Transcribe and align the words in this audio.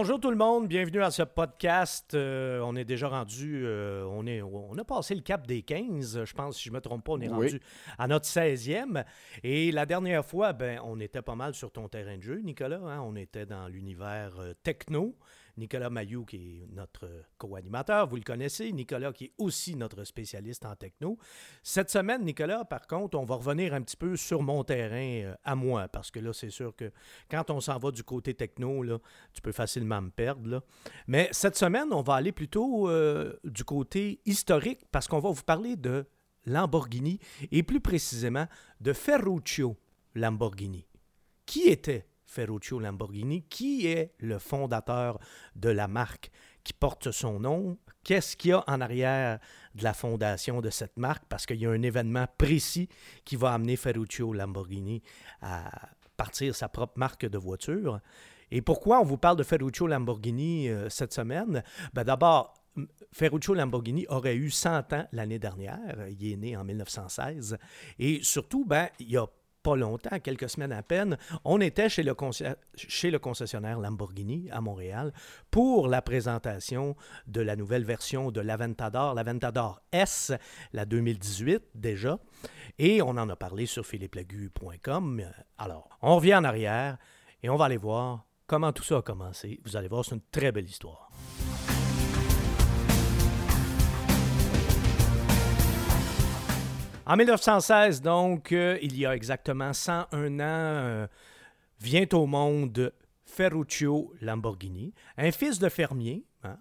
Bonjour 0.00 0.18
tout 0.18 0.30
le 0.30 0.36
monde, 0.38 0.66
bienvenue 0.66 1.02
à 1.02 1.10
ce 1.10 1.22
podcast. 1.22 2.14
Euh, 2.14 2.60
on 2.64 2.74
est 2.74 2.86
déjà 2.86 3.06
rendu, 3.06 3.66
euh, 3.66 4.02
on, 4.08 4.26
est, 4.26 4.40
on 4.40 4.72
a 4.78 4.82
passé 4.82 5.14
le 5.14 5.20
cap 5.20 5.46
des 5.46 5.60
15, 5.60 6.24
je 6.24 6.32
pense, 6.32 6.56
si 6.56 6.64
je 6.64 6.70
ne 6.70 6.76
me 6.76 6.80
trompe 6.80 7.04
pas, 7.04 7.12
on 7.12 7.20
est 7.20 7.28
rendu 7.28 7.60
à 7.98 8.08
notre 8.08 8.24
16e. 8.24 9.04
Et 9.42 9.70
la 9.70 9.84
dernière 9.84 10.24
fois, 10.24 10.54
ben, 10.54 10.80
on 10.84 10.98
était 11.00 11.20
pas 11.20 11.34
mal 11.34 11.52
sur 11.52 11.70
ton 11.70 11.86
terrain 11.88 12.16
de 12.16 12.22
jeu, 12.22 12.40
Nicolas. 12.40 12.80
Hein. 12.82 13.02
On 13.02 13.14
était 13.14 13.44
dans 13.44 13.68
l'univers 13.68 14.32
euh, 14.40 14.54
techno. 14.62 15.18
Nicolas 15.60 15.90
Mayou, 15.90 16.24
qui 16.24 16.36
est 16.36 16.66
notre 16.74 17.06
co-animateur, 17.38 18.08
vous 18.08 18.16
le 18.16 18.22
connaissez. 18.22 18.72
Nicolas, 18.72 19.12
qui 19.12 19.26
est 19.26 19.32
aussi 19.38 19.76
notre 19.76 20.04
spécialiste 20.04 20.64
en 20.64 20.74
techno. 20.74 21.18
Cette 21.62 21.90
semaine, 21.90 22.24
Nicolas, 22.24 22.64
par 22.64 22.86
contre, 22.86 23.18
on 23.18 23.24
va 23.24 23.36
revenir 23.36 23.74
un 23.74 23.82
petit 23.82 23.96
peu 23.96 24.16
sur 24.16 24.42
mon 24.42 24.64
terrain 24.64 24.96
euh, 24.96 25.34
à 25.44 25.54
moi, 25.54 25.86
parce 25.88 26.10
que 26.10 26.18
là, 26.18 26.32
c'est 26.32 26.50
sûr 26.50 26.74
que 26.74 26.90
quand 27.30 27.50
on 27.50 27.60
s'en 27.60 27.78
va 27.78 27.90
du 27.90 28.02
côté 28.02 28.34
techno, 28.34 28.82
tu 29.32 29.42
peux 29.42 29.52
facilement 29.52 30.00
me 30.00 30.10
perdre. 30.10 30.64
Mais 31.06 31.28
cette 31.30 31.56
semaine, 31.56 31.92
on 31.92 32.02
va 32.02 32.14
aller 32.14 32.32
plutôt 32.32 32.88
euh, 32.88 33.38
du 33.44 33.62
côté 33.62 34.20
historique, 34.24 34.80
parce 34.90 35.06
qu'on 35.06 35.20
va 35.20 35.30
vous 35.30 35.42
parler 35.42 35.76
de 35.76 36.06
Lamborghini, 36.46 37.18
et 37.52 37.62
plus 37.62 37.80
précisément 37.80 38.46
de 38.80 38.92
Ferruccio 38.94 39.76
Lamborghini. 40.14 40.86
Qui 41.44 41.68
était 41.68 42.09
Ferruccio 42.30 42.78
Lamborghini, 42.78 43.42
qui 43.42 43.88
est 43.88 44.14
le 44.18 44.38
fondateur 44.38 45.18
de 45.56 45.68
la 45.68 45.88
marque 45.88 46.30
qui 46.62 46.72
porte 46.72 47.10
son 47.10 47.40
nom. 47.40 47.76
Qu'est-ce 48.04 48.36
qu'il 48.36 48.50
y 48.50 48.52
a 48.52 48.62
en 48.68 48.80
arrière 48.80 49.40
de 49.74 49.82
la 49.82 49.92
fondation 49.92 50.60
de 50.60 50.70
cette 50.70 50.96
marque? 50.96 51.24
Parce 51.28 51.44
qu'il 51.44 51.56
y 51.56 51.66
a 51.66 51.70
un 51.70 51.82
événement 51.82 52.26
précis 52.38 52.88
qui 53.24 53.34
va 53.34 53.52
amener 53.52 53.74
Ferruccio 53.74 54.32
Lamborghini 54.32 55.02
à 55.42 55.70
partir 56.16 56.54
sa 56.54 56.68
propre 56.68 56.98
marque 56.98 57.26
de 57.26 57.36
voiture. 57.36 57.98
Et 58.52 58.62
pourquoi 58.62 59.00
on 59.00 59.04
vous 59.04 59.18
parle 59.18 59.36
de 59.36 59.42
Ferruccio 59.42 59.88
Lamborghini 59.88 60.68
euh, 60.68 60.88
cette 60.88 61.12
semaine? 61.12 61.64
Ben 61.92 62.04
D'abord, 62.04 62.54
Ferruccio 63.12 63.54
Lamborghini 63.54 64.06
aurait 64.08 64.36
eu 64.36 64.50
100 64.50 64.92
ans 64.92 65.06
l'année 65.10 65.40
dernière. 65.40 66.06
Il 66.08 66.32
est 66.32 66.36
né 66.36 66.56
en 66.56 66.62
1916. 66.62 67.58
Et 67.98 68.20
surtout, 68.22 68.64
ben, 68.64 68.88
il 69.00 69.16
a 69.16 69.26
pas 69.62 69.76
longtemps, 69.76 70.18
quelques 70.20 70.48
semaines 70.48 70.72
à 70.72 70.82
peine, 70.82 71.18
on 71.44 71.60
était 71.60 71.88
chez 71.88 72.02
le, 72.02 72.14
chez 72.74 73.10
le 73.10 73.18
concessionnaire 73.18 73.78
Lamborghini 73.78 74.48
à 74.50 74.60
Montréal 74.60 75.12
pour 75.50 75.88
la 75.88 76.02
présentation 76.02 76.96
de 77.26 77.40
la 77.40 77.56
nouvelle 77.56 77.84
version 77.84 78.30
de 78.30 78.40
l'Aventador, 78.40 79.14
l'Aventador 79.14 79.80
S, 79.92 80.32
la 80.72 80.84
2018 80.84 81.62
déjà. 81.74 82.18
Et 82.78 83.02
on 83.02 83.10
en 83.10 83.28
a 83.28 83.36
parlé 83.36 83.66
sur 83.66 83.84
philippelagu.com. 83.86 85.22
Alors, 85.58 85.88
on 86.02 86.16
revient 86.16 86.36
en 86.36 86.44
arrière 86.44 86.98
et 87.42 87.50
on 87.50 87.56
va 87.56 87.66
aller 87.66 87.76
voir 87.76 88.24
comment 88.46 88.72
tout 88.72 88.82
ça 88.82 88.98
a 88.98 89.02
commencé. 89.02 89.60
Vous 89.64 89.76
allez 89.76 89.88
voir, 89.88 90.04
c'est 90.04 90.14
une 90.14 90.22
très 90.32 90.52
belle 90.52 90.64
histoire. 90.64 91.10
En 97.10 97.16
1916, 97.16 98.02
donc, 98.02 98.52
euh, 98.52 98.78
il 98.82 98.96
y 98.96 99.04
a 99.04 99.16
exactement 99.16 99.72
101 99.72 100.34
ans, 100.38 100.38
euh, 100.40 101.06
vient 101.80 102.06
au 102.12 102.24
monde 102.26 102.92
Ferruccio 103.24 104.14
Lamborghini, 104.20 104.94
un 105.16 105.32
fils 105.32 105.58
de 105.58 105.68
fermier 105.68 106.24
hein, 106.44 106.56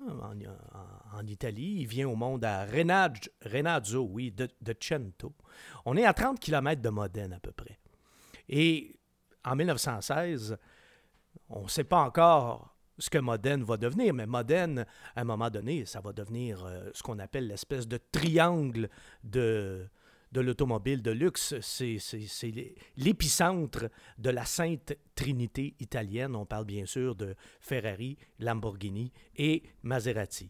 en, 1.14 1.28
Italie. 1.28 1.82
Il 1.82 1.86
vient 1.86 2.10
au 2.10 2.16
monde 2.16 2.44
à 2.46 2.66
Renazzo, 2.66 4.10
oui, 4.12 4.32
de, 4.32 4.50
Cento. 4.80 5.36
On 5.86 5.96
est 5.96 6.06
à 6.06 6.16
30 6.16 6.40
km 6.40 6.82
de 6.82 6.90
Modène 6.90 7.34
à 7.34 7.40
peu 7.40 7.52
près. 7.52 7.78
Et 8.48 8.96
en 9.46 9.56
1916, 9.56 10.58
on 11.50 11.66
ne 11.66 11.70
sait 11.70 11.84
pas 11.84 12.02
encore 12.02 12.76
ce 12.98 13.12
que 13.12 13.20
Modène 13.20 13.62
va 13.64 13.78
devenir, 13.78 14.16
mais 14.16 14.26
Modène, 14.26 14.88
à 15.16 15.22
un 15.22 15.26
moment 15.26 15.52
donné, 15.52 15.86
ça 15.86 16.02
va 16.02 16.12
devenir 16.12 16.66
euh, 16.66 16.90
ce 16.96 17.04
qu'on 17.04 17.20
appelle 17.20 17.48
l'espèce 17.48 17.88
de 17.88 18.00
triangle 18.12 18.90
de, 19.24 19.88
de 20.32 20.42
l'automobile 20.42 21.02
de 21.02 21.12
luxe. 21.12 21.56
C'est 21.62 21.98
l'épicentre 22.98 23.90
de 24.18 24.30
la 24.30 24.46
Sainte 24.46 24.94
Trinité 25.16 25.76
italienne. 25.80 26.36
On 26.36 26.46
parle 26.46 26.66
bien 26.66 26.86
sûr 26.86 27.16
de 27.16 27.36
Ferrari, 27.60 28.18
Lamborghini 28.40 29.12
et 29.36 29.64
Maserati. 29.84 30.50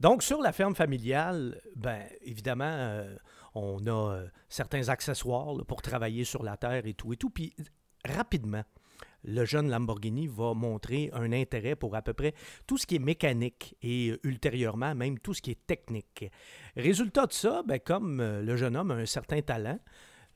Donc, 0.00 0.22
sur 0.22 0.40
la 0.40 0.52
ferme 0.52 0.74
familiale, 0.74 1.60
ben, 1.76 2.02
évidemment, 2.22 2.64
euh, 2.64 3.14
on 3.54 3.86
a 3.86 4.14
euh, 4.14 4.26
certains 4.48 4.88
accessoires 4.88 5.54
pour 5.66 5.82
travailler 5.82 6.24
sur 6.24 6.42
la 6.42 6.56
terre 6.56 6.86
et 6.86 6.94
tout 6.94 7.12
et 7.12 7.16
tout. 7.16 7.28
Puis, 7.28 7.54
rapidement, 8.04 8.64
le 9.24 9.44
jeune 9.44 9.68
Lamborghini 9.68 10.26
va 10.26 10.54
montrer 10.54 11.10
un 11.12 11.32
intérêt 11.32 11.76
pour 11.76 11.94
à 11.96 12.02
peu 12.02 12.12
près 12.12 12.34
tout 12.66 12.78
ce 12.78 12.86
qui 12.86 12.96
est 12.96 13.00
mécanique 13.00 13.76
et 13.82 14.10
euh, 14.10 14.20
ultérieurement 14.24 14.94
même 14.94 15.18
tout 15.18 15.34
ce 15.34 15.42
qui 15.42 15.50
est 15.50 15.66
technique. 15.66 16.24
Résultat 16.76 17.26
de 17.26 17.32
ça, 17.32 17.62
ben, 17.66 17.78
comme 17.78 18.20
euh, 18.20 18.42
le 18.42 18.56
jeune 18.56 18.76
homme 18.76 18.90
a 18.90 18.94
un 18.94 19.06
certain 19.06 19.40
talent, 19.42 19.78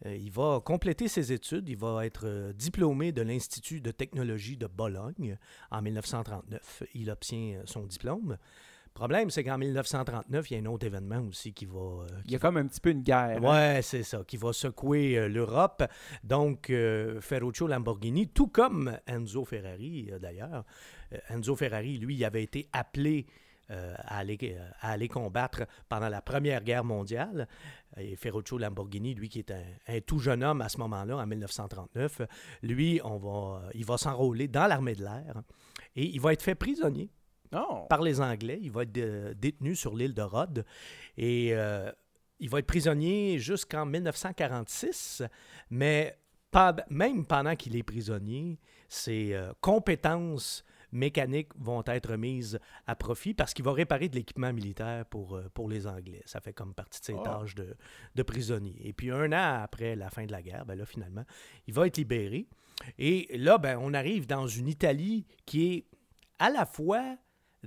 euh, 0.06 0.17
il 0.17 0.31
va 0.31 0.61
compléter 0.65 1.09
ses 1.09 1.33
études, 1.33 1.69
il 1.69 1.77
va 1.77 2.05
être 2.05 2.53
diplômé 2.53 3.12
de 3.12 3.22
l'Institut 3.22 3.81
de 3.81 3.91
technologie 3.91 4.56
de 4.56 4.67
Bologne 4.67 5.39
en 5.71 5.83
1939. 5.83 6.83
Il 6.95 7.11
obtient 7.11 7.62
son 7.65 7.87
diplôme. 7.87 8.37
Le 8.94 9.00
problème, 9.00 9.28
c'est 9.28 9.43
qu'en 9.43 9.59
1939, 9.59 10.50
il 10.53 10.55
y 10.55 10.56
a 10.56 10.62
un 10.62 10.72
autre 10.72 10.87
événement 10.87 11.19
aussi 11.28 11.53
qui 11.53 11.66
va. 11.66 11.81
Euh, 11.81 12.06
il 12.27 12.31
y 12.31 12.37
a 12.37 12.38
comme 12.38 12.59
un 12.59 12.66
petit 12.69 12.78
peu 12.78 12.91
une 12.91 13.03
guerre. 13.03 13.41
Oui, 13.43 13.49
hein? 13.50 13.81
c'est 13.82 14.05
ça, 14.05 14.22
qui 14.25 14.37
va 14.37 14.53
secouer 14.53 15.19
euh, 15.19 15.28
l'Europe. 15.28 15.82
Donc, 16.22 16.71
euh, 16.71 17.21
Ferruccio 17.21 17.66
Lamborghini, 17.66 18.28
tout 18.28 18.47
comme 18.47 18.97
Enzo 19.09 19.44
Ferrari 19.44 20.12
d'ailleurs. 20.21 20.65
Enzo 21.28 21.56
Ferrari, 21.56 21.99
lui, 21.99 22.15
il 22.15 22.25
avait 22.25 22.44
été 22.44 22.69
appelé 22.72 23.27
à 23.69 24.19
aller, 24.19 24.56
à, 24.81 24.93
aller, 24.93 25.09
combattre 25.09 25.65
pendant 25.88 26.09
la 26.09 26.22
Première 26.22 26.62
Guerre 26.62 26.84
mondiale. 26.84 27.49
Et 27.97 28.15
Ferruccio 28.15 28.59
Lamborghini, 28.59 29.15
lui 29.15 29.28
qui 29.28 29.41
est 29.41 29.50
un, 29.50 30.00
tout 30.06 30.21
jeune 30.21 30.44
homme 30.44 30.60
à 30.60 30.69
ce 30.69 30.78
moment-là, 30.78 31.16
en 31.16 31.27
1939, 31.27 32.22
lui, 32.62 33.00
on 33.03 33.16
va, 33.16 33.62
il 33.75 33.84
va 33.84 33.99
s'enrôler 33.99 34.47
dans 34.47 34.69
l'armée 34.69 34.94
de 34.94 35.03
l'air 35.03 35.43
et 35.97 36.04
il 36.04 36.21
va 36.21 36.33
être 36.33 36.43
fait 36.43 36.54
prisonnier 36.54 37.10
par 37.88 38.03
les 38.03 38.20
Anglais. 38.20 38.59
Il 38.62 38.70
va 38.70 38.82
être 38.82 38.92
détenu 39.38 39.75
sur 39.75 39.94
l'île 39.94 40.15
de 40.15 40.22
Rhodes 40.22 40.65
et 41.16 41.50
euh, 41.53 41.91
il 42.41 42.50
va 42.50 42.59
être 42.59 42.66
prisonnier 42.66 43.38
jusqu'en 43.38 43.87
1946, 43.87 45.22
mais 45.70 46.19
pas, 46.50 46.75
même 46.91 47.26
pendant 47.26 47.56
qu'il 47.56 47.76
est 47.76 47.82
prisonnier, 47.82 48.59
ses 48.88 49.34
euh, 49.34 49.53
compétences 49.60 50.65
mécaniques 50.92 51.50
vont 51.59 51.82
être 51.87 52.16
mises 52.16 52.60
à 52.87 52.94
profit 52.94 53.34
parce 53.34 53.53
qu'il 53.53 53.65
va 53.65 53.72
réparer 53.72 54.09
de 54.09 54.15
l'équipement 54.15 54.53
militaire 54.53 55.04
pour, 55.06 55.36
euh, 55.36 55.50
pour 55.53 55.69
les 55.69 55.86
Anglais. 55.86 56.22
Ça 56.25 56.41
fait 56.41 56.53
comme 56.53 56.72
partie 56.72 57.00
de 57.00 57.04
ses 57.04 57.16
ah. 57.19 57.22
tâches 57.25 57.54
de, 57.56 57.76
de, 58.15 58.22
prisonnier. 58.22 58.76
Et 58.84 58.92
puis 58.92 59.10
un 59.10 59.32
an 59.32 59.62
après 59.62 59.97
la 59.97 60.10
fin 60.10 60.25
de 60.25 60.32
la 60.32 60.42
guerre, 60.42 60.65
ben 60.65 60.76
là, 60.76 60.86
finalement, 60.86 61.25
il 61.66 61.75
va 61.75 61.86
être 61.86 61.97
libéré. 61.97 62.47
Et 62.98 63.36
là, 63.36 63.59
ben, 63.59 63.78
on 63.81 63.92
arrive 63.92 64.26
dans 64.26 64.47
une 64.47 64.69
Italie 64.69 65.26
qui 65.47 65.75
est 65.75 65.84
à 66.38 66.50
la 66.50 66.66
fois 66.66 67.16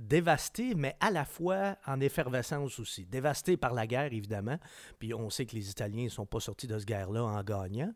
dévasté, 0.00 0.74
mais 0.74 0.96
à 1.00 1.10
la 1.10 1.24
fois 1.24 1.76
en 1.86 2.00
effervescence 2.00 2.78
aussi. 2.78 3.04
Dévasté 3.06 3.56
par 3.56 3.74
la 3.74 3.86
guerre, 3.86 4.12
évidemment. 4.12 4.58
Puis 4.98 5.14
on 5.14 5.30
sait 5.30 5.46
que 5.46 5.54
les 5.54 5.70
Italiens 5.70 6.04
ne 6.04 6.08
sont 6.08 6.26
pas 6.26 6.40
sortis 6.40 6.66
de 6.66 6.78
ce 6.78 6.84
guerre-là 6.84 7.24
en 7.24 7.42
gagnant. 7.42 7.92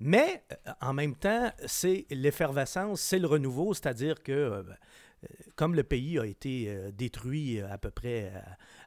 Mais 0.00 0.44
euh, 0.52 0.72
en 0.80 0.92
même 0.92 1.14
temps, 1.14 1.50
c'est 1.66 2.06
l'effervescence, 2.10 3.00
c'est 3.00 3.18
le 3.18 3.26
renouveau, 3.26 3.74
c'est-à-dire 3.74 4.22
que 4.22 4.32
euh, 4.32 4.62
ben, 4.62 4.76
euh, 5.24 5.26
comme 5.56 5.74
le 5.74 5.84
pays 5.84 6.18
a 6.18 6.26
été 6.26 6.92
détruit 6.92 7.60
à 7.60 7.78
peu 7.78 7.90
près 7.90 8.32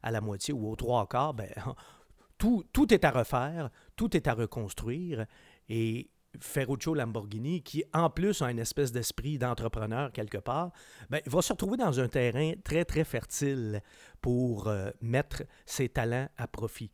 à, 0.03 0.11
la 0.11 0.21
moitié 0.21 0.53
ou 0.53 0.69
aux 0.69 0.75
trois 0.75 1.07
quarts, 1.07 1.33
ben, 1.33 1.49
tout, 2.37 2.65
tout 2.73 2.93
est 2.93 3.05
à 3.05 3.11
refaire, 3.11 3.69
tout 3.95 4.15
est 4.15 4.27
à 4.27 4.33
reconstruire. 4.33 5.25
Et 5.69 6.09
Ferruccio 6.39 6.93
Lamborghini, 6.93 7.61
qui 7.61 7.83
en 7.93 8.09
plus 8.09 8.41
a 8.41 8.51
une 8.51 8.59
espèce 8.59 8.91
d'esprit 8.91 9.37
d'entrepreneur 9.37 10.11
quelque 10.11 10.37
part, 10.37 10.71
ben, 11.09 11.21
va 11.25 11.41
se 11.41 11.53
retrouver 11.53 11.77
dans 11.77 11.99
un 11.99 12.07
terrain 12.07 12.53
très, 12.63 12.85
très 12.85 13.03
fertile 13.03 13.81
pour 14.21 14.67
euh, 14.67 14.89
mettre 15.01 15.43
ses 15.65 15.89
talents 15.89 16.29
à 16.37 16.47
profit. 16.47 16.91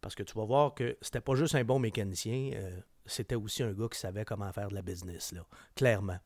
Parce 0.00 0.14
que 0.14 0.22
tu 0.22 0.34
vas 0.34 0.44
voir 0.44 0.74
que 0.74 0.96
c'était 1.00 1.20
pas 1.20 1.34
juste 1.34 1.54
un 1.54 1.64
bon 1.64 1.78
mécanicien, 1.78 2.52
euh, 2.54 2.80
c'était 3.04 3.34
aussi 3.34 3.62
un 3.62 3.72
gars 3.72 3.88
qui 3.88 3.98
savait 3.98 4.24
comment 4.24 4.50
faire 4.52 4.68
de 4.68 4.74
la 4.74 4.82
business, 4.82 5.32
là, 5.32 5.44
clairement. 5.74 6.18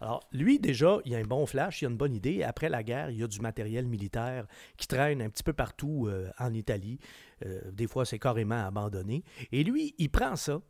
Alors, 0.00 0.26
lui, 0.32 0.58
déjà, 0.58 0.98
il 1.04 1.14
a 1.14 1.18
un 1.18 1.24
bon 1.24 1.46
flash, 1.46 1.82
il 1.82 1.86
a 1.86 1.88
une 1.90 1.96
bonne 1.96 2.14
idée. 2.14 2.42
Après 2.42 2.68
la 2.68 2.82
guerre, 2.82 3.10
il 3.10 3.20
y 3.20 3.22
a 3.22 3.28
du 3.28 3.40
matériel 3.40 3.86
militaire 3.86 4.46
qui 4.76 4.88
traîne 4.88 5.22
un 5.22 5.30
petit 5.30 5.44
peu 5.44 5.52
partout 5.52 6.08
euh, 6.08 6.28
en 6.38 6.52
Italie. 6.52 6.98
des 7.70 7.86
fois, 7.86 8.04
c'est 8.04 8.18
carrément 8.18 8.66
abandonné. 8.66 9.22
Et 9.52 9.62
lui, 9.62 9.94
il 9.98 10.10
prend 10.10 10.34
ça, 10.34 10.60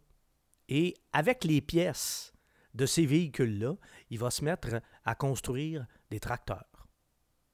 et 0.72 0.94
avec 1.12 1.44
les 1.44 1.60
pièces 1.60 2.32
de 2.72 2.86
ces 2.86 3.04
véhicules-là, 3.04 3.74
il 4.08 4.18
va 4.18 4.30
se 4.30 4.42
mettre 4.42 4.80
à 5.04 5.14
construire 5.14 5.86
des 6.10 6.18
tracteurs, 6.18 6.88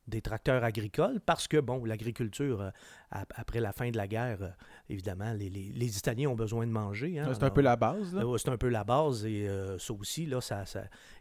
des 0.06 0.22
tracteurs 0.22 0.62
agricoles 0.62 1.18
parce 1.26 1.48
que, 1.48 1.56
bon, 1.56 1.84
l'agriculture, 1.84 2.60
euh, 2.60 2.70
après 3.10 3.58
la 3.58 3.72
fin 3.72 3.90
de 3.90 3.96
la 3.96 4.06
guerre, 4.06 4.40
euh, 4.42 4.50
évidemment, 4.88 5.32
les, 5.32 5.50
les, 5.50 5.98
Italiens 5.98 6.28
ont 6.28 6.36
besoin 6.36 6.64
de 6.64 6.70
manger. 6.70 7.18
Hein. 7.18 7.32
c'est 7.34 7.42
un 7.42 7.50
peu 7.50 7.60
la 7.60 7.74
base. 7.74 8.16
c'est 8.36 8.50
un 8.50 8.56
peu 8.56 8.68
la 8.68 8.84
base 8.84 9.26
et 9.26 9.48
ça 9.80 9.92
aussi, 9.94 10.24
là, 10.26 10.40
ça, 10.40 10.62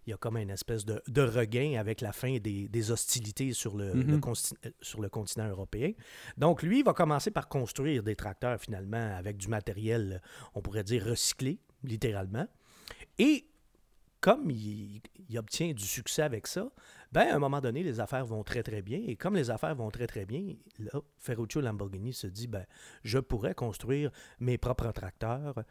il 0.05 0.11
y 0.11 0.13
a 0.13 0.17
comme 0.17 0.37
une 0.37 0.51
espèce 0.51 0.85
de, 0.85 1.01
de 1.07 1.21
regain 1.23 1.79
avec 1.79 2.01
la 2.01 2.11
fin 2.11 2.37
des, 2.37 2.67
des 2.67 2.91
hostilités 2.91 3.53
sur 3.53 3.75
le, 3.75 3.95
mm-hmm. 3.95 4.71
sur 4.81 5.01
le 5.01 5.09
continent 5.09 5.49
européen. 5.49 5.93
Donc, 6.37 6.61
lui, 6.61 6.81
il 6.81 6.85
va 6.85 6.93
commencer 6.93 7.31
par 7.31 7.47
construire 7.47 8.03
des 8.03 8.15
tracteurs, 8.15 8.61
finalement, 8.61 9.15
avec 9.17 9.37
du 9.37 9.47
matériel, 9.47 10.21
on 10.53 10.61
pourrait 10.61 10.83
dire, 10.83 11.03
recyclé, 11.03 11.59
littéralement. 11.83 12.47
Et 13.17 13.47
comme 14.19 14.49
il, 14.49 15.01
obtient 15.37 15.73
du 15.73 15.85
succès 15.85 16.21
avec 16.21 16.47
ça, 16.47 16.69
ben, 17.11 17.27
à 17.27 17.35
un 17.35 17.39
moment 17.39 17.61
donné, 17.61 17.83
les 17.83 17.99
affaires 17.99 18.25
vont 18.25 18.43
très, 18.43 18.63
très 18.63 18.81
bien. 18.81 19.01
Et 19.05 19.15
comme 19.15 19.35
les 19.35 19.49
affaires 19.49 19.75
vont 19.75 19.89
très, 19.91 20.07
très 20.07 20.25
bien, 20.25 20.55
Ferruccio 21.17 21.61
Lamborghini 21.61 22.13
se 22.13 22.27
dit, 22.27 22.47
ben, 22.47 22.65
je 23.03 23.19
pourrais 23.19 23.53
construire 23.53 24.11
mes 24.39 24.57
propres 24.57 24.91
tracteurs 24.91 25.63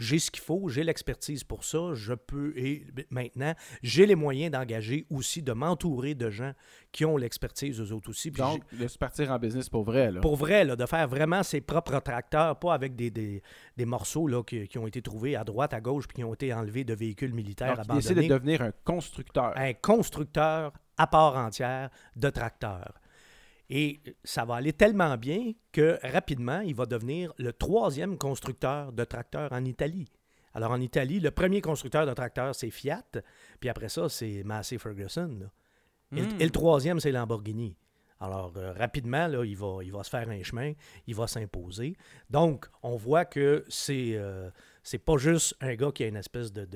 j'ai 0.00 0.18
ce 0.18 0.30
qu'il 0.30 0.42
faut, 0.42 0.68
j'ai 0.68 0.82
l'expertise 0.82 1.44
pour 1.44 1.64
ça, 1.64 1.92
je 1.94 2.14
peux, 2.14 2.52
et 2.56 2.86
maintenant, 3.10 3.54
j'ai 3.82 4.06
les 4.06 4.14
moyens 4.14 4.50
d'engager 4.50 5.06
aussi, 5.10 5.42
de 5.42 5.52
m'entourer 5.52 6.14
de 6.14 6.30
gens 6.30 6.52
qui 6.92 7.04
ont 7.04 7.16
l'expertise, 7.16 7.80
eux 7.80 7.92
autres 7.92 8.10
aussi. 8.10 8.30
Donc, 8.30 8.62
de 8.72 8.88
se 8.88 8.98
partir 8.98 9.30
en 9.30 9.38
business 9.38 9.68
pour 9.68 9.84
vrai, 9.84 10.10
là. 10.10 10.20
Pour 10.20 10.36
vrai, 10.36 10.64
là, 10.64 10.76
de 10.76 10.86
faire 10.86 11.06
vraiment 11.06 11.42
ses 11.42 11.60
propres 11.60 12.00
tracteurs, 12.00 12.58
pas 12.58 12.74
avec 12.74 12.96
des, 12.96 13.10
des, 13.10 13.42
des 13.76 13.84
morceaux 13.84 14.26
là, 14.26 14.42
qui, 14.42 14.66
qui, 14.66 14.78
ont 14.78 14.86
été 14.86 15.02
trouvés 15.02 15.36
à 15.36 15.44
droite, 15.44 15.74
à 15.74 15.80
gauche, 15.80 16.08
puis 16.08 16.16
qui 16.16 16.24
ont 16.24 16.34
été 16.34 16.52
enlevés 16.52 16.84
de 16.84 16.94
véhicules 16.94 17.34
militaires 17.34 17.76
Donc, 17.76 17.90
abandonnés. 17.90 18.28
De 18.28 18.34
devenir 18.34 18.62
un 18.62 18.72
constructeur. 18.84 19.52
Un 19.56 19.74
constructeur 19.74 20.72
à 20.96 21.06
part 21.06 21.36
entière 21.36 21.90
de 22.16 22.30
tracteurs. 22.30 22.99
Et 23.70 24.00
ça 24.24 24.44
va 24.44 24.56
aller 24.56 24.72
tellement 24.72 25.16
bien 25.16 25.52
que 25.70 25.98
rapidement, 26.02 26.60
il 26.60 26.74
va 26.74 26.86
devenir 26.86 27.32
le 27.38 27.52
troisième 27.52 28.18
constructeur 28.18 28.92
de 28.92 29.04
tracteurs 29.04 29.52
en 29.52 29.64
Italie. 29.64 30.08
Alors 30.54 30.72
en 30.72 30.80
Italie, 30.80 31.20
le 31.20 31.30
premier 31.30 31.60
constructeur 31.60 32.04
de 32.04 32.12
tracteurs, 32.12 32.54
c'est 32.54 32.70
Fiat, 32.70 33.04
puis 33.60 33.68
après 33.68 33.88
ça, 33.88 34.08
c'est 34.08 34.42
Massey 34.44 34.78
Ferguson. 34.78 35.48
Et, 36.16 36.20
le 36.20 36.46
hmm. 36.46 36.50
troisième, 36.50 36.98
c'est 36.98 37.12
Lamborghini. 37.12 37.76
Alors, 38.20 38.52
euh, 38.56 38.72
rapidement, 38.72 39.26
là, 39.26 39.44
il, 39.44 39.56
va, 39.56 39.78
il 39.82 39.92
va 39.92 40.02
se 40.04 40.10
faire 40.10 40.28
un 40.28 40.42
chemin, 40.42 40.72
il 41.06 41.14
va 41.14 41.26
s'imposer. 41.26 41.96
Donc, 42.28 42.66
on 42.82 42.96
voit 42.96 43.24
que 43.24 43.64
c'est 43.68 44.12
euh, 44.14 44.50
c'est 44.82 44.98
pas 44.98 45.16
juste 45.16 45.56
un 45.60 45.74
gars 45.74 45.90
qui 45.92 46.04
a 46.04 46.06
une 46.06 46.16
espèce 46.16 46.52
de, 46.52 46.66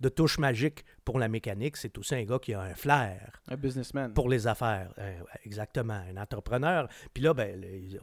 de, 0.00 0.08
touche 0.08 0.38
magique 0.38 0.84
pour 1.04 1.18
la 1.18 1.28
mécanique, 1.28 1.76
c'est 1.76 1.96
aussi 1.98 2.14
un 2.14 2.24
gars 2.24 2.38
qui 2.38 2.54
a 2.54 2.60
un 2.60 2.74
flair. 2.74 3.40
Un 3.48 3.56
businessman. 3.56 4.12
Pour 4.12 4.28
les 4.28 4.46
affaires. 4.46 4.92
Euh, 4.98 5.20
exactement. 5.44 6.00
Un 6.10 6.16
entrepreneur. 6.16 6.88
Puis 7.12 7.22
là, 7.22 7.34
ben, 7.34 7.60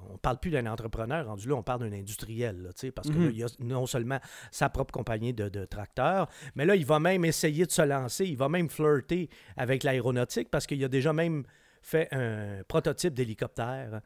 on 0.09 0.17
parle 0.17 0.39
plus 0.39 0.51
d'un 0.51 0.65
entrepreneur, 0.65 1.25
rendu 1.25 1.47
là, 1.47 1.55
on 1.55 1.63
parle 1.63 1.89
d'un 1.89 1.97
industriel, 1.97 2.61
là, 2.61 2.69
parce 2.95 3.09
qu'il 3.09 3.19
mhm. 3.19 3.43
a 3.43 3.63
non 3.63 3.85
seulement 3.85 4.19
sa 4.51 4.69
propre 4.69 4.93
compagnie 4.93 5.33
de, 5.33 5.49
de 5.49 5.65
tracteurs, 5.65 6.29
mais 6.55 6.65
là, 6.65 6.75
il 6.75 6.85
va 6.85 6.99
même 6.99 7.25
essayer 7.25 7.65
de 7.65 7.71
se 7.71 7.81
lancer, 7.81 8.25
il 8.25 8.37
va 8.37 8.49
même 8.49 8.69
flirter 8.69 9.29
avec 9.57 9.83
l'aéronautique 9.83 10.49
parce 10.49 10.67
qu'il 10.67 10.83
a 10.83 10.87
déjà 10.87 11.13
même 11.13 11.43
fait 11.81 12.07
un 12.11 12.63
prototype 12.67 13.13
d'hélicoptère 13.13 14.01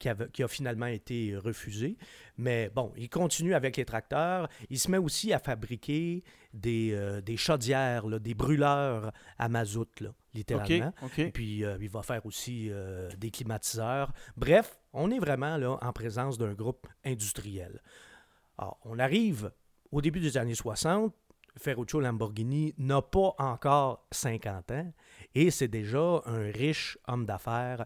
qui, 0.00 0.42
a 0.42 0.48
finalement 0.48 0.86
été 0.86 1.36
refusé. 1.36 1.96
Mais 2.38 2.70
bon, 2.74 2.92
il 2.96 3.10
continue 3.10 3.54
avec 3.54 3.76
les 3.76 3.84
tracteurs. 3.84 4.48
Il 4.70 4.78
se 4.78 4.90
met 4.90 4.98
aussi 4.98 5.32
à 5.32 5.38
fabriquer 5.38 6.24
des, 6.54 6.92
euh, 6.92 7.20
des 7.20 7.36
chaudières, 7.36 8.06
des 8.18 8.34
brûleurs 8.34 9.12
à 9.38 9.48
mazout, 9.48 10.00
là, 10.00 10.10
littéralement. 10.34 10.92
Et 11.18 11.30
puis, 11.30 11.64
euh, 11.64 11.76
il 11.80 11.90
va 11.90 12.02
faire 12.02 12.24
aussi 12.24 12.68
euh, 12.70 13.10
des 13.18 13.30
climatiseurs. 13.30 14.12
Bref, 14.36 14.80
on 14.92 15.10
est 15.10 15.18
vraiment 15.18 15.56
là, 15.58 15.78
en 15.80 15.92
présence 15.92 16.38
d'un 16.38 16.54
groupe 16.54 16.86
industriel. 17.04 17.80
Alors, 18.56 18.78
on 18.84 18.98
arrive 18.98 19.52
au 19.92 20.00
début 20.00 20.20
des 20.20 20.38
années 20.38 20.54
60. 20.54 21.14
Ferruccio 21.58 22.00
Lamborghini 22.00 22.74
n'a 22.78 23.02
pas 23.02 23.34
encore 23.38 24.06
50 24.12 24.70
ans 24.70 24.92
et 25.34 25.50
c'est 25.50 25.68
déjà 25.68 26.22
un 26.24 26.50
riche 26.50 26.98
homme 27.08 27.26
d'affaires 27.26 27.84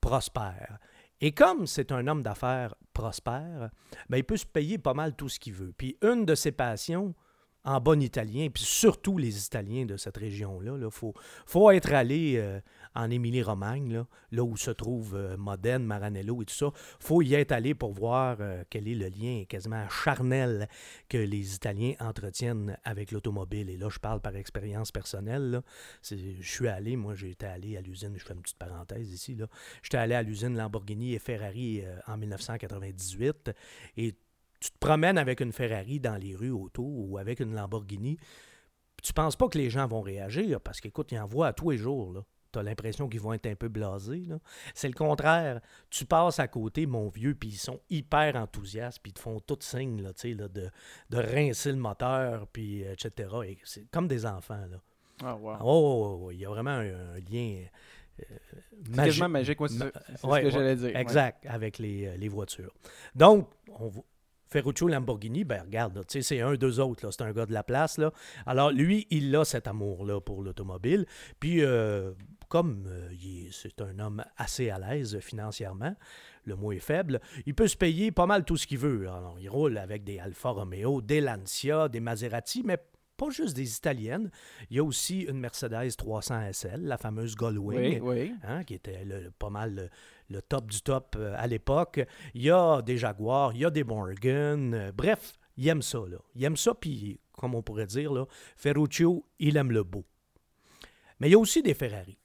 prospère. 0.00 0.78
Et 1.20 1.32
comme 1.32 1.66
c'est 1.66 1.92
un 1.92 2.06
homme 2.06 2.22
d'affaires 2.22 2.74
prospère, 2.92 3.70
ben, 4.08 4.18
il 4.18 4.24
peut 4.24 4.36
se 4.36 4.46
payer 4.46 4.78
pas 4.78 4.94
mal 4.94 5.14
tout 5.16 5.28
ce 5.28 5.38
qu'il 5.38 5.54
veut. 5.54 5.72
Puis 5.76 5.96
une 6.02 6.24
de 6.24 6.34
ses 6.34 6.52
passions, 6.52 7.14
en 7.64 7.80
bon 7.80 8.00
italien, 8.02 8.48
puis 8.52 8.62
surtout 8.62 9.16
les 9.16 9.46
Italiens 9.46 9.86
de 9.86 9.96
cette 9.96 10.18
région-là, 10.18 10.76
il 10.78 10.90
faut, 10.90 11.14
faut 11.46 11.70
être 11.70 11.92
allé 11.94 12.34
euh, 12.36 12.60
en 12.94 13.10
Émilie-Romagne, 13.10 14.04
là, 14.32 14.44
où 14.44 14.56
se 14.56 14.70
trouve 14.70 15.14
euh, 15.14 15.36
Modène, 15.38 15.84
Maranello 15.84 16.42
et 16.42 16.44
tout 16.44 16.54
ça. 16.54 16.70
faut 17.00 17.22
y 17.22 17.34
être 17.34 17.52
allé 17.52 17.74
pour 17.74 17.92
voir 17.92 18.36
euh, 18.40 18.64
quel 18.68 18.86
est 18.86 18.94
le 18.94 19.08
lien 19.08 19.44
quasiment 19.48 19.88
charnel 19.88 20.68
que 21.08 21.16
les 21.16 21.54
Italiens 21.54 21.94
entretiennent 22.00 22.76
avec 22.84 23.12
l'automobile. 23.12 23.70
Et 23.70 23.78
là, 23.78 23.88
je 23.88 23.98
parle 23.98 24.20
par 24.20 24.36
expérience 24.36 24.92
personnelle. 24.92 25.62
Je 26.02 26.16
suis 26.42 26.68
allé, 26.68 26.96
moi, 26.96 27.14
j'étais 27.14 27.46
allé 27.46 27.78
à 27.78 27.80
l'usine, 27.80 28.12
je 28.16 28.24
fais 28.24 28.34
une 28.34 28.42
petite 28.42 28.58
parenthèse 28.58 29.10
ici, 29.10 29.34
là. 29.34 29.46
J'étais 29.82 29.96
allé 29.96 30.14
à 30.14 30.22
l'usine 30.22 30.54
Lamborghini 30.56 31.14
et 31.14 31.18
Ferrari 31.18 31.82
en 32.06 32.18
1998 32.18 33.52
et 33.96 34.14
tu 34.64 34.70
te 34.70 34.78
promènes 34.78 35.18
avec 35.18 35.40
une 35.40 35.52
Ferrari 35.52 36.00
dans 36.00 36.16
les 36.16 36.34
rues 36.34 36.50
autour 36.50 37.10
ou 37.10 37.18
avec 37.18 37.40
une 37.40 37.54
Lamborghini, 37.54 38.16
tu 39.02 39.12
penses 39.12 39.36
pas 39.36 39.48
que 39.48 39.58
les 39.58 39.68
gens 39.68 39.86
vont 39.86 40.00
réagir 40.00 40.58
parce 40.60 40.80
qu'écoute, 40.80 41.12
ils 41.12 41.18
en 41.18 41.26
voient 41.26 41.48
à 41.48 41.52
tous 41.52 41.70
les 41.70 41.76
jours. 41.76 42.14
Là 42.14 42.22
tu 42.54 42.60
as 42.60 42.62
l'impression 42.62 43.08
qu'ils 43.08 43.20
vont 43.20 43.32
être 43.32 43.46
un 43.46 43.56
peu 43.56 43.68
blasés. 43.68 44.28
C'est 44.74 44.88
le 44.88 44.94
contraire. 44.94 45.60
Tu 45.90 46.04
passes 46.04 46.38
à 46.38 46.48
côté, 46.48 46.86
mon 46.86 47.08
vieux, 47.08 47.34
puis 47.34 47.50
ils 47.50 47.56
sont 47.56 47.80
hyper 47.90 48.36
enthousiastes, 48.36 49.00
puis 49.02 49.10
ils 49.10 49.14
te 49.14 49.20
font 49.20 49.40
tout 49.40 49.58
signe 49.60 50.00
là, 50.00 50.12
là, 50.22 50.48
de, 50.48 50.70
de 51.10 51.18
rincer 51.18 51.72
le 51.72 51.78
moteur, 51.78 52.46
puis 52.46 52.82
etc. 52.82 53.28
c'est 53.64 53.90
comme 53.90 54.06
des 54.06 54.24
enfants. 54.24 54.64
Là. 54.70 54.80
Ah, 55.22 55.36
wow. 55.36 55.56
Oh, 55.62 56.30
il 56.32 56.40
y 56.40 56.46
a 56.46 56.48
vraiment 56.48 56.70
un, 56.70 57.18
lien. 57.30 57.64
Euh, 58.20 58.24
magique, 58.96 59.24
magique 59.24 59.58
c'est 59.66 59.78
ce 60.16 60.40
que 60.42 60.50
j'allais 60.50 60.76
dire. 60.76 60.96
Exact, 60.96 61.44
avec 61.46 61.78
les, 61.78 62.06
euh, 62.06 62.16
les, 62.16 62.28
voitures. 62.28 62.72
Donc, 63.16 63.50
on, 63.68 63.90
Ferruccio 64.54 64.86
Lamborghini, 64.86 65.42
ben 65.42 65.62
regarde, 65.62 66.04
c'est 66.08 66.40
un, 66.40 66.54
deux 66.54 66.78
autres, 66.78 67.10
c'est 67.10 67.22
un 67.24 67.32
gars 67.32 67.44
de 67.44 67.52
la 67.52 67.64
place. 67.64 67.98
Là. 67.98 68.12
Alors, 68.46 68.70
lui, 68.70 69.08
il 69.10 69.34
a 69.34 69.44
cet 69.44 69.66
amour-là 69.66 70.20
pour 70.20 70.42
l'automobile. 70.42 71.06
Puis, 71.40 71.64
euh, 71.64 72.12
comme 72.48 72.86
euh, 72.86 73.08
c'est 73.50 73.80
un 73.80 73.98
homme 73.98 74.24
assez 74.36 74.70
à 74.70 74.78
l'aise 74.78 75.18
financièrement, 75.18 75.96
le 76.44 76.54
mot 76.54 76.70
est 76.70 76.78
faible, 76.78 77.20
il 77.46 77.56
peut 77.56 77.66
se 77.66 77.76
payer 77.76 78.12
pas 78.12 78.26
mal 78.26 78.44
tout 78.44 78.56
ce 78.56 78.68
qu'il 78.68 78.78
veut. 78.78 79.08
Alors, 79.08 79.38
il 79.40 79.50
roule 79.50 79.76
avec 79.76 80.04
des 80.04 80.20
Alfa 80.20 80.50
Romeo, 80.50 81.02
des 81.02 81.20
Lancia, 81.20 81.88
des 81.88 81.98
Maserati, 81.98 82.62
mais 82.64 82.78
pas 83.16 83.30
juste 83.30 83.56
des 83.56 83.76
italiennes. 83.76 84.30
Il 84.70 84.76
y 84.76 84.78
a 84.78 84.84
aussi 84.84 85.22
une 85.22 85.40
Mercedes 85.40 85.96
300 85.96 86.52
SL, 86.52 86.82
la 86.82 86.96
fameuse 86.96 87.34
Gullwing, 87.34 88.00
hein, 88.44 88.62
qui 88.62 88.74
était 88.74 89.04
pas 89.36 89.50
mal 89.50 89.90
le, 90.30 90.42
top 90.42 90.70
du 90.70 90.80
top 90.80 91.16
euh, 91.18 91.34
à 91.36 91.46
l'époque. 91.46 92.00
Il 92.34 92.42
y 92.42 92.50
a 92.50 92.82
des 92.82 92.96
Jaguars, 92.96 93.52
il 93.54 93.60
y 93.60 93.64
a 93.64 93.70
des 93.70 93.84
Morgan. 93.84 94.74
Euh, 94.74 94.92
bref, 94.92 95.34
il 95.56 95.68
aime 95.68 95.82
ça. 95.82 95.98
Là. 95.98 96.18
Il 96.34 96.44
aime 96.44 96.56
ça, 96.56 96.74
puis 96.74 97.20
comme 97.32 97.54
on 97.54 97.62
pourrait 97.62 97.86
dire, 97.86 98.12
là, 98.12 98.26
Ferruccio, 98.56 99.26
il 99.38 99.56
aime 99.56 99.72
le 99.72 99.82
beau. 99.82 100.04
Mais 101.20 101.28
il 101.28 101.32
y 101.32 101.34
a 101.34 101.38
aussi 101.38 101.62
des 101.62 101.74
Ferrari. 101.74 102.18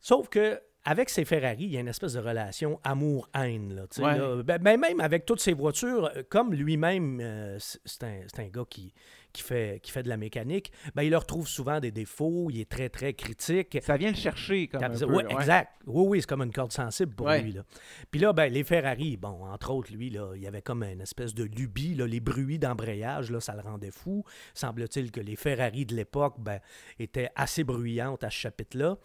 Sauf 0.00 0.28
que 0.28 0.60
avec 0.84 1.10
ces 1.10 1.26
Ferrari, 1.26 1.64
il 1.64 1.70
y 1.70 1.76
a 1.76 1.80
une 1.80 1.88
espèce 1.88 2.14
de 2.14 2.20
relation 2.20 2.80
amour-haine. 2.82 3.86
Ben, 3.98 4.58
ben, 4.58 4.80
même 4.80 5.00
avec 5.00 5.26
toutes 5.26 5.40
ces 5.40 5.52
voitures, 5.52 6.10
euh, 6.16 6.22
comme 6.28 6.54
lui-même, 6.54 7.20
euh, 7.20 7.58
c'est 7.58 8.04
un, 8.04 8.48
gars 8.48 8.64
qui, 8.68 8.94
qui, 9.32 9.42
fait, 9.42 9.80
qui 9.82 9.90
fait 9.90 10.02
de 10.02 10.08
la 10.08 10.16
mécanique, 10.16 10.72
ben, 10.94 11.02
il 11.02 11.10
leur 11.10 11.26
trouve 11.26 11.46
souvent 11.46 11.80
des 11.80 11.90
défauts, 11.90 12.48
il 12.50 12.60
est 12.60 12.68
très, 12.68 12.88
très 12.88 13.14
critique. 13.14 13.78
Ça 13.82 13.96
vient 13.96 14.10
le 14.10 14.16
chercher 14.16 14.68
comme 14.68 14.82
un 14.82 14.90
peu, 14.90 15.30
Exact. 15.30 15.70
Oui, 15.86 16.04
oui, 16.06 16.20
c'est 16.20 16.28
comme 16.28 16.42
une 16.42 16.52
corde 16.52 16.72
sensible 16.72 17.14
pour 17.14 17.28
lui. 17.30 17.52
Là. 17.52 17.62
Puis 18.10 18.20
là, 18.20 18.32
ben, 18.32 18.52
les 18.52 18.64
Ferrari, 18.64 19.16
bon, 19.16 19.44
entre 19.44 19.70
autres, 19.70 19.92
lui, 19.92 20.10
là, 20.10 20.32
il 20.34 20.42
y 20.42 20.46
avait 20.46 20.62
comme 20.62 20.82
une 20.82 21.00
espèce 21.00 21.34
de 21.34 21.44
lubie. 21.44 21.94
Là, 21.94 22.06
les 22.06 22.20
bruits 22.20 22.58
d'embrayage, 22.58 23.36
ça 23.38 23.54
le 23.54 23.60
rendait 23.60 23.90
fou. 23.90 24.24
Semble-t-il 24.54 25.10
que 25.10 25.20
les 25.20 25.36
Ferrari 25.36 25.86
de 25.86 25.94
l'époque 25.94 26.36
ben, 26.38 26.60
étaient 26.98 27.30
assez 27.34 27.64
bruyantes 27.64 28.24
à 28.24 28.30
ce 28.30 28.36
chapitre-là. 28.36 28.96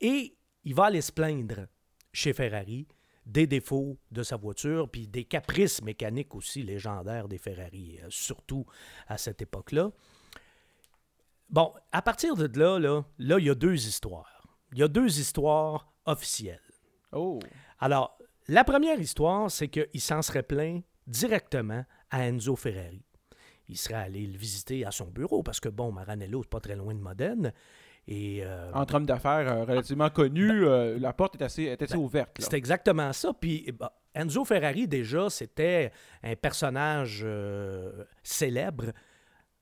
Et 0.00 0.36
il 0.64 0.74
va 0.74 0.86
aller 0.86 1.00
se 1.00 1.12
plaindre 1.12 1.66
chez 2.12 2.32
Ferrari 2.32 2.86
des 3.26 3.46
défauts 3.46 3.98
de 4.10 4.22
sa 4.22 4.36
voiture, 4.36 4.88
puis 4.88 5.06
des 5.06 5.24
caprices 5.24 5.82
mécaniques 5.82 6.34
aussi 6.34 6.62
légendaires 6.62 7.28
des 7.28 7.38
Ferrari, 7.38 7.98
euh, 8.02 8.06
surtout 8.10 8.66
à 9.06 9.18
cette 9.18 9.42
époque-là. 9.42 9.90
Bon, 11.50 11.72
à 11.92 12.02
partir 12.02 12.34
de 12.34 12.58
là, 12.58 12.78
là, 12.78 13.04
là, 13.18 13.38
il 13.38 13.46
y 13.46 13.50
a 13.50 13.54
deux 13.54 13.86
histoires. 13.86 14.46
Il 14.72 14.78
y 14.78 14.82
a 14.82 14.88
deux 14.88 15.20
histoires 15.20 15.92
officielles. 16.06 16.60
Oh. 17.12 17.38
Alors, 17.78 18.18
la 18.48 18.64
première 18.64 18.98
histoire, 18.98 19.50
c'est 19.50 19.68
qu'il 19.68 20.00
s'en 20.00 20.22
serait 20.22 20.42
plaint 20.42 20.82
directement 21.06 21.84
à 22.10 22.26
Enzo 22.26 22.56
Ferrari. 22.56 23.04
Il 23.68 23.76
serait 23.76 23.94
allé 23.94 24.26
le 24.26 24.36
visiter 24.36 24.84
à 24.84 24.90
son 24.90 25.06
bureau 25.06 25.42
parce 25.42 25.60
que, 25.60 25.68
bon, 25.68 25.92
Maranello, 25.92 26.42
c'est 26.42 26.50
pas 26.50 26.60
très 26.60 26.76
loin 26.76 26.94
de 26.94 27.00
Modène. 27.00 27.52
Et, 28.08 28.42
Entre 28.74 28.96
hommes 28.96 29.06
d'affaires 29.06 29.66
relativement 29.66 30.10
connus, 30.10 30.64
ben, 30.64 31.00
la 31.00 31.12
porte 31.12 31.40
est 31.40 31.44
assez, 31.44 31.64
est 31.64 31.80
assez 31.80 31.94
ben, 31.94 32.00
ouverte. 32.00 32.36
C'est 32.40 32.54
exactement 32.54 33.12
ça. 33.12 33.32
Puis 33.32 33.70
bah, 33.78 33.96
Enzo 34.14 34.44
Ferrari, 34.44 34.88
déjà, 34.88 35.30
c'était 35.30 35.92
un 36.22 36.34
personnage 36.34 37.24
célèbre 38.22 38.92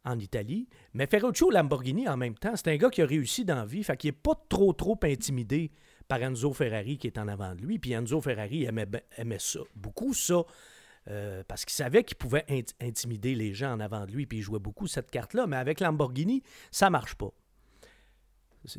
en 0.04 0.18
Italie. 0.18 0.68
Mais 0.94 1.06
Ferruccio 1.06 1.50
Lamborghini, 1.50 2.09
en 2.09 2.16
même 2.16 2.35
temps, 2.35 2.56
c'est 2.56 2.68
un 2.68 2.76
gars 2.76 2.90
qui 2.90 3.02
a 3.02 3.06
réussi 3.06 3.44
dans 3.44 3.56
la 3.56 3.66
vie, 3.66 3.85
fait 3.85 3.97
qu'il 3.97 4.09
n'est 4.09 4.18
pas 4.23 4.35
trop, 4.49 4.73
trop 4.73 4.99
intimidé 5.02 5.73
par 6.09 6.23
Enzo 6.23 6.52
Ferrari 6.52 6.99
qui 6.99 7.06
est 7.06 7.18
en 7.18 7.28
avant 7.28 7.54
de 7.54 7.61
lui. 7.61 7.78
Puis 7.78 7.92
Enzo 7.92 8.20
Ferrari 8.20 8.64
aimait, 8.64 8.88
aimait 9.16 9.38
ça, 9.38 9.61
beaucoup 9.76 10.14
ça, 10.14 10.42
euh, 11.09 11.42
parce 11.47 11.64
qu'il 11.64 11.75
savait 11.75 12.04
qu'il 12.04 12.16
pouvait 12.16 12.44
intimider 12.80 13.35
les 13.35 13.54
gens 13.54 13.73
en 13.73 13.80
avant 13.80 14.06
de 14.06 14.12
lui, 14.12 14.26
puis 14.26 14.38
il 14.38 14.42
jouait 14.42 14.59
beaucoup 14.59 14.87
cette 14.87 15.11
carte-là. 15.11 15.47
Mais 15.47 15.56
avec 15.56 15.80
Lamborghini, 15.80 16.42
ça 16.70 16.90
marche 16.90 17.14
pas. 17.14 17.30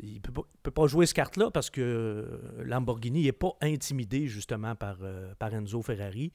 Il 0.02 0.14
ne 0.14 0.20
peut, 0.20 0.42
peut, 0.62 0.70
pas 0.70 0.86
jouer 0.86 1.06
cette 1.06 1.16
carte-là 1.16 1.50
parce 1.50 1.70
que 1.70 2.40
Lamborghini 2.64 3.24
n'est 3.24 3.32
pas 3.32 3.56
intimidé 3.60 4.26
justement 4.26 4.76
par, 4.76 4.98
euh, 5.02 5.34
par 5.38 5.52
Enzo 5.54 5.82
Ferrari. 5.82 6.32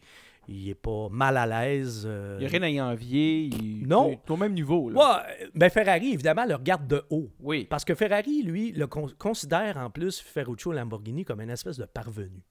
Il 0.49 0.65
n'est 0.65 0.75
pas 0.75 1.09
mal 1.09 1.37
à 1.37 1.45
l'aise. 1.45 2.03
Euh, 2.05 2.37
il 2.39 2.41
n'y 2.41 2.45
a 2.45 2.49
rien 2.49 2.63
à 2.63 2.69
y 2.69 2.81
envier. 2.81 3.49
non. 3.85 4.11
est 4.11 4.29
au 4.29 4.37
même 4.37 4.53
niveau. 4.53 4.89
Là. 4.89 5.25
mais 5.53 5.69
Ferrari, 5.69 6.13
évidemment, 6.13 6.45
le 6.45 6.55
regarde 6.55 6.87
de 6.87 7.03
haut. 7.09 7.29
Oui. 7.39 7.65
Parce 7.65 7.83
que 7.83 7.95
Ferrari, 7.95 8.43
lui, 8.43 8.71
le 8.71 8.87
considère 8.87 9.77
en 9.77 9.89
plus 9.89 10.19
Ferruccio 10.19 10.71
Lamborghini 10.71 11.25
comme 11.25 11.41
une 11.41 11.49
espèce 11.49 11.77
de 11.77 11.85
parvenu. 11.85 12.41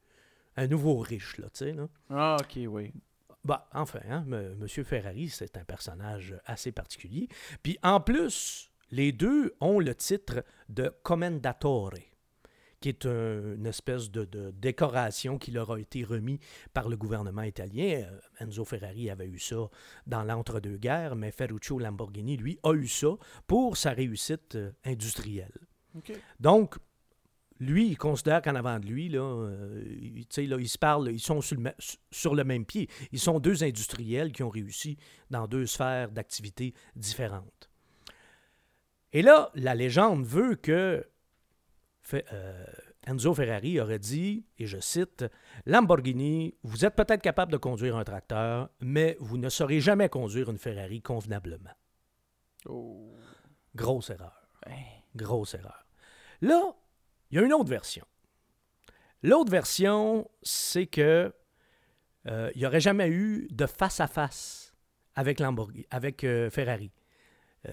Un 0.56 0.66
nouveau 0.66 0.98
riche, 0.98 1.38
là, 1.38 1.46
tu 1.46 1.64
sais. 1.64 1.72
Là. 1.72 1.88
Ah, 2.10 2.36
OK, 2.40 2.58
oui. 2.68 2.92
Bah, 3.44 3.68
enfin, 3.72 4.00
hein, 4.10 4.24
M. 4.28 4.66
Ferrari, 4.66 5.28
c'est 5.28 5.56
un 5.56 5.64
personnage 5.64 6.34
assez 6.46 6.72
particulier. 6.72 7.28
Puis 7.62 7.78
en 7.82 8.00
plus, 8.00 8.70
les 8.90 9.12
deux 9.12 9.54
ont 9.60 9.80
le 9.80 9.94
titre 9.94 10.44
de 10.68 10.92
Commendatore 11.02 11.94
qui 12.80 12.90
est 12.90 13.06
une 13.06 13.66
espèce 13.66 14.10
de, 14.10 14.52
décoration 14.52 15.38
qui 15.38 15.50
leur 15.50 15.72
a 15.72 15.80
été 15.80 16.04
remis 16.04 16.38
par 16.72 16.88
le 16.88 16.96
gouvernement 16.96 17.42
italien. 17.42 18.04
Euh, 18.04 18.20
Enzo 18.38 18.64
Ferrari 18.64 19.10
avait 19.10 19.26
eu 19.26 19.38
ça 19.38 19.68
dans 20.06 20.22
l'entre-deux-guerres, 20.22 21.16
mais 21.16 21.30
Ferruccio 21.30 21.78
Lamborghini, 21.78 22.36
lui, 22.36 22.58
a 22.62 22.74
eu 22.74 22.86
ça 22.86 23.16
pour 23.46 23.76
sa 23.76 23.90
réussite 23.90 24.56
euh, 24.56 24.72
industrielle. 24.84 25.52
Donc, 26.38 26.76
lui, 27.58 27.88
il 27.88 27.96
considère 27.96 28.42
qu'en 28.42 28.54
avant 28.54 28.78
de 28.78 28.86
lui, 28.86 29.08
là, 29.08 29.20
euh, 29.20 29.82
là, 30.36 30.56
ils 30.58 30.68
se 30.68 30.78
parlent, 30.78 31.10
ils 31.10 31.20
sont 31.20 31.40
sur 31.40 31.58
le, 31.58 31.72
sur 32.10 32.34
le, 32.34 32.44
même 32.44 32.66
pied. 32.66 32.88
Ils 33.12 33.18
sont 33.18 33.40
deux 33.40 33.64
industriels 33.64 34.30
qui 34.30 34.42
ont 34.42 34.50
réussi 34.50 34.98
dans 35.30 35.48
deux 35.48 35.64
sphères 35.64 36.10
d'activité 36.10 36.74
différentes. 36.94 37.70
Et 39.16 39.22
là, 39.22 39.50
la 39.54 39.74
légende 39.74 40.26
veut 40.26 40.56
que 40.56 41.08
euh, 42.12 42.66
Enzo 43.06 43.32
Ferrari 43.32 43.80
aurait 43.80 43.98
dit, 43.98 44.44
et 44.58 44.66
je 44.66 44.78
cite, 44.78 45.24
Lamborghini, 45.64 46.54
vous 46.62 46.84
êtes 46.84 46.94
peut-être 46.94 47.22
capable 47.22 47.50
de 47.50 47.56
conduire 47.56 47.96
un 47.96 48.04
tracteur, 48.04 48.68
mais 48.80 49.16
vous 49.18 49.38
ne 49.38 49.48
saurez 49.48 49.80
jamais 49.80 50.10
conduire 50.10 50.50
une 50.50 50.58
Ferrari 50.58 51.00
convenablement. 51.00 51.70
Oh. 52.66 53.14
Grosse 53.74 54.10
erreur. 54.10 54.50
Grosse 55.14 55.54
erreur. 55.54 55.86
Là, 56.42 56.76
il 57.30 57.38
y 57.38 57.40
a 57.40 57.42
une 57.46 57.54
autre 57.54 57.70
version. 57.70 58.04
L'autre 59.22 59.50
version, 59.50 60.30
c'est 60.42 60.88
que 60.88 61.34
euh, 62.26 62.50
il 62.54 62.58
n'y 62.58 62.66
aurait 62.66 62.80
jamais 62.80 63.08
eu 63.08 63.48
de 63.50 63.64
face-à-face 63.64 64.76
avec, 65.14 65.40
avec 65.90 66.22
euh, 66.22 66.50
Ferrari. 66.50 66.92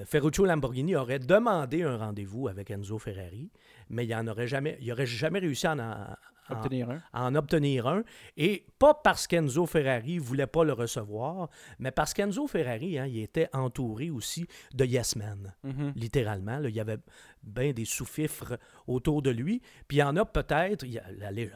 Ferruccio 0.06 0.46
Lamborghini 0.46 0.96
aurait 0.96 1.20
demandé 1.20 1.84
un 1.84 1.98
rendez-vous 1.98 2.48
avec 2.48 2.72
Enzo 2.72 2.98
Ferrari 2.98 3.52
mais 3.90 4.06
il 4.06 4.10
n'aurait 4.10 4.32
aurait 4.32 4.48
jamais, 4.48 4.78
aurait 4.92 5.06
jamais 5.06 5.40
réussi 5.40 5.68
à 5.68 5.74
en, 5.74 6.18
obtenir 6.50 6.90
un. 6.90 7.02
en, 7.14 7.36
obtenir 7.36 7.88
un. 7.88 8.04
Et 8.38 8.66
pas 8.80 8.94
parce 8.94 9.28
qu'Enzo 9.28 9.66
Ferrari 9.66 10.18
voulait 10.18 10.48
pas 10.48 10.64
le 10.64 10.74
recevoir, 10.74 11.50
mais 11.80 11.92
parce 11.92 12.14
qu'Enzo 12.14 12.48
Ferrari, 12.48 12.98
hein, 13.00 13.06
il 13.08 13.20
était 13.20 13.50
entouré 13.54 14.10
aussi 14.10 14.46
de 14.74 14.86
yes 14.86 15.16
men, 15.16 15.54
mm-hmm. 15.66 15.94
littéralement. 15.96 16.60
il 16.64 16.76
y 16.76 16.80
avait 16.80 16.98
bien 17.44 17.74
des 17.74 17.86
sous-fifres 17.86 18.58
autour 18.88 19.22
de 19.22 19.30
lui. 19.30 19.62
Puis 19.88 19.98
il 19.98 20.00
y 20.00 20.04
en 20.04 20.16
a 20.16 20.26
peut-être, 20.26 20.86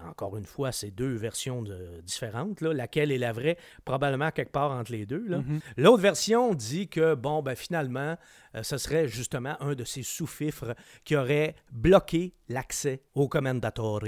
encore 0.07 0.37
une 0.37 0.45
fois, 0.45 0.71
c'est 0.71 0.91
deux 0.91 1.15
versions 1.15 1.63
différentes. 2.03 2.61
laquelle 2.61 3.11
est 3.11 3.17
la 3.17 3.31
vraie? 3.31 3.57
Probablement 3.85 4.31
quelque 4.31 4.51
part 4.51 4.71
entre 4.71 4.91
les 4.91 5.05
deux. 5.05 5.27
Mm-hmm. 5.27 5.59
L'autre 5.77 6.01
version 6.01 6.53
dit 6.53 6.87
que, 6.87 7.15
bon, 7.15 7.41
ben 7.41 7.55
finalement, 7.55 8.17
euh, 8.55 8.63
ce 8.63 8.77
serait 8.77 9.07
justement 9.07 9.55
un 9.61 9.75
de 9.75 9.83
ces 9.83 10.03
sous-fifres 10.03 10.75
qui 11.03 11.15
aurait 11.15 11.55
bloqué 11.71 12.33
l'accès 12.49 13.01
au 13.15 13.27
Commendatore 13.27 14.03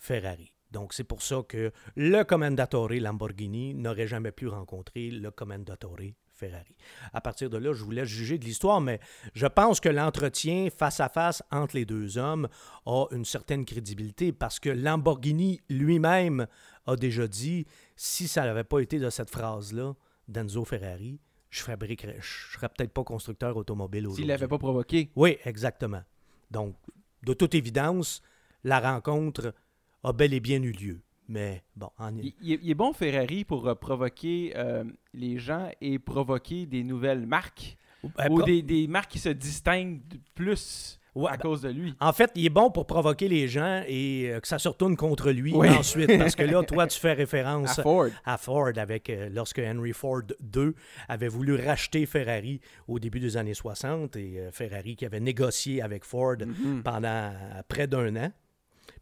Ferrari. 0.00 0.52
Donc, 0.72 0.94
c'est 0.94 1.04
pour 1.04 1.20
ça 1.22 1.42
que 1.46 1.72
le 1.94 2.22
Commendatore 2.24 2.94
Lamborghini 2.94 3.74
n'aurait 3.74 4.06
jamais 4.06 4.32
pu 4.32 4.48
rencontrer 4.48 5.10
le 5.10 5.30
Commendatore 5.30 5.98
Ferrari. 6.32 6.74
À 7.12 7.20
partir 7.20 7.50
de 7.50 7.58
là, 7.58 7.74
je 7.74 7.84
vous 7.84 7.90
laisse 7.90 8.08
juger 8.08 8.38
de 8.38 8.44
l'histoire, 8.44 8.80
mais 8.80 8.98
je 9.34 9.46
pense 9.46 9.78
que 9.78 9.90
l'entretien 9.90 10.68
face 10.74 11.00
à 11.00 11.10
face 11.10 11.42
entre 11.50 11.76
les 11.76 11.84
deux 11.84 12.16
hommes 12.16 12.48
a 12.86 13.06
une 13.10 13.26
certaine 13.26 13.66
crédibilité 13.66 14.32
parce 14.32 14.58
que 14.58 14.70
Lamborghini 14.70 15.60
lui-même 15.68 16.46
a 16.86 16.96
déjà 16.96 17.28
dit 17.28 17.66
si 17.94 18.26
ça 18.26 18.44
n'avait 18.44 18.64
pas 18.64 18.78
été 18.80 18.98
de 18.98 19.10
cette 19.10 19.30
phrase-là 19.30 19.94
d'Enzo 20.28 20.64
Ferrari, 20.64 21.20
je 21.50 21.62
fabriquerais, 21.62 22.16
je 22.20 22.54
serais 22.54 22.68
peut-être 22.68 22.92
pas 22.92 23.04
constructeur 23.04 23.56
automobile 23.56 24.08
S'il 24.14 24.28
l'avait 24.28 24.48
pas 24.48 24.58
provoqué. 24.58 25.10
Oui, 25.16 25.36
exactement. 25.44 26.02
Donc, 26.50 26.76
de 27.24 27.34
toute 27.34 27.54
évidence, 27.54 28.22
la 28.64 28.80
rencontre 28.80 29.52
a 30.02 30.12
bel 30.12 30.34
et 30.34 30.40
bien 30.40 30.62
eu 30.62 30.72
lieu. 30.72 31.00
Mais 31.30 31.62
bon, 31.76 31.90
il, 32.42 32.70
est 32.70 32.74
bon 32.74 32.92
Ferrari 32.92 33.44
pour 33.44 33.68
euh, 33.68 33.76
provoquer 33.76 34.52
euh, 34.56 34.82
les 35.14 35.38
gens 35.38 35.70
et 35.80 36.00
provoquer 36.00 36.66
des 36.66 36.82
nouvelles 36.82 37.24
marques 37.24 37.76
ben, 38.02 38.32
ou 38.32 38.42
des, 38.42 38.62
des, 38.62 38.88
marques 38.88 39.12
qui 39.12 39.20
se 39.20 39.28
distinguent 39.28 40.00
plus 40.34 40.98
à 41.14 41.36
ben, 41.36 41.36
cause 41.36 41.62
de 41.62 41.68
lui. 41.68 41.94
En 42.00 42.12
fait, 42.12 42.32
il 42.34 42.46
est 42.46 42.50
bon 42.50 42.72
pour 42.72 42.84
provoquer 42.84 43.28
les 43.28 43.46
gens 43.46 43.84
et 43.86 44.28
euh, 44.28 44.40
que 44.40 44.48
ça 44.48 44.58
se 44.58 44.68
retourne 44.68 44.96
contre 44.96 45.30
lui 45.30 45.54
ensuite. 45.54 46.18
Parce 46.18 46.34
que 46.34 46.42
là, 46.42 46.62
toi, 46.66 46.88
tu 46.88 46.98
fais 46.98 47.12
référence 47.12 47.78
à 48.24 48.36
Ford, 48.36 48.72
avec 48.76 49.12
lorsque 49.30 49.60
Henry 49.60 49.92
Ford 49.92 50.22
II 50.56 50.72
avait 51.06 51.28
voulu 51.28 51.54
racheter 51.54 52.06
Ferrari 52.06 52.60
au 52.88 52.98
début 52.98 53.20
des 53.20 53.36
années 53.36 53.54
60 53.54 54.16
et 54.16 54.48
Ferrari 54.50 54.96
qui 54.96 55.06
avait 55.06 55.20
négocié 55.20 55.80
avec 55.80 56.04
Ford 56.04 56.38
mm-hmm. 56.38 56.82
pendant 56.82 57.32
près 57.68 57.86
d'un 57.86 58.16
an. 58.16 58.32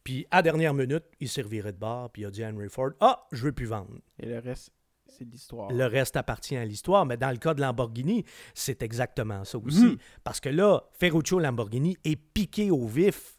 Puis, 0.08 0.26
à 0.30 0.40
dernière 0.40 0.72
minute, 0.72 1.04
il 1.20 1.28
servirait 1.28 1.74
de 1.74 1.76
bar, 1.76 2.08
puis 2.08 2.22
il 2.22 2.24
a 2.24 2.30
dit 2.30 2.42
à 2.42 2.48
Henry 2.48 2.70
Ford 2.70 2.92
Ah, 2.98 3.26
je 3.30 3.44
veux 3.44 3.52
plus 3.52 3.66
vendre. 3.66 3.90
Et 4.18 4.24
le 4.24 4.38
reste, 4.38 4.72
c'est 5.06 5.26
l'histoire. 5.26 5.70
Le 5.70 5.84
reste 5.84 6.16
appartient 6.16 6.56
à 6.56 6.64
l'histoire, 6.64 7.04
mais 7.04 7.18
dans 7.18 7.30
le 7.30 7.36
cas 7.36 7.52
de 7.52 7.60
Lamborghini, 7.60 8.24
c'est 8.54 8.82
exactement 8.82 9.44
ça 9.44 9.58
aussi. 9.58 9.84
Mhm. 9.84 9.98
Parce 10.24 10.40
que 10.40 10.48
là, 10.48 10.82
Ferruccio 10.92 11.38
Lamborghini 11.38 11.98
est 12.04 12.16
piqué 12.16 12.70
au 12.70 12.86
vif, 12.86 13.38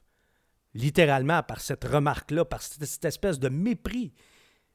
littéralement, 0.76 1.42
par 1.42 1.60
cette 1.60 1.86
remarque-là, 1.86 2.46
par 2.46 2.62
cette, 2.62 3.04
espèce 3.04 3.40
de 3.40 3.50
mépris, 3.50 4.14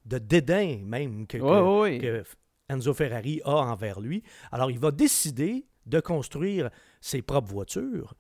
de 0.05 0.19
dédain 0.19 0.81
même 0.83 1.29
que, 1.29 1.39
que 1.39 2.25
Enzo 2.69 2.93
Ferrari 2.93 3.41
a 3.45 3.55
envers 3.55 4.01
lui. 4.01 4.25
Alors, 4.51 4.73
il 4.73 4.81
va 4.81 4.91
décider 4.91 5.65
de 5.87 6.01
construire 6.01 6.71
ses 7.01 7.23
propres 7.23 7.53
voitures 7.53 8.15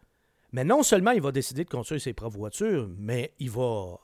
mais 0.55 0.63
non 0.63 0.85
seulement 0.85 1.11
il 1.11 1.21
va 1.21 1.33
décider 1.33 1.65
de 1.65 1.69
construire 1.69 2.01
ses 2.01 2.13
propres 2.13 2.39
voitures, 2.39 2.89
mais 2.97 3.35
il 3.41 3.51
va 3.51 3.99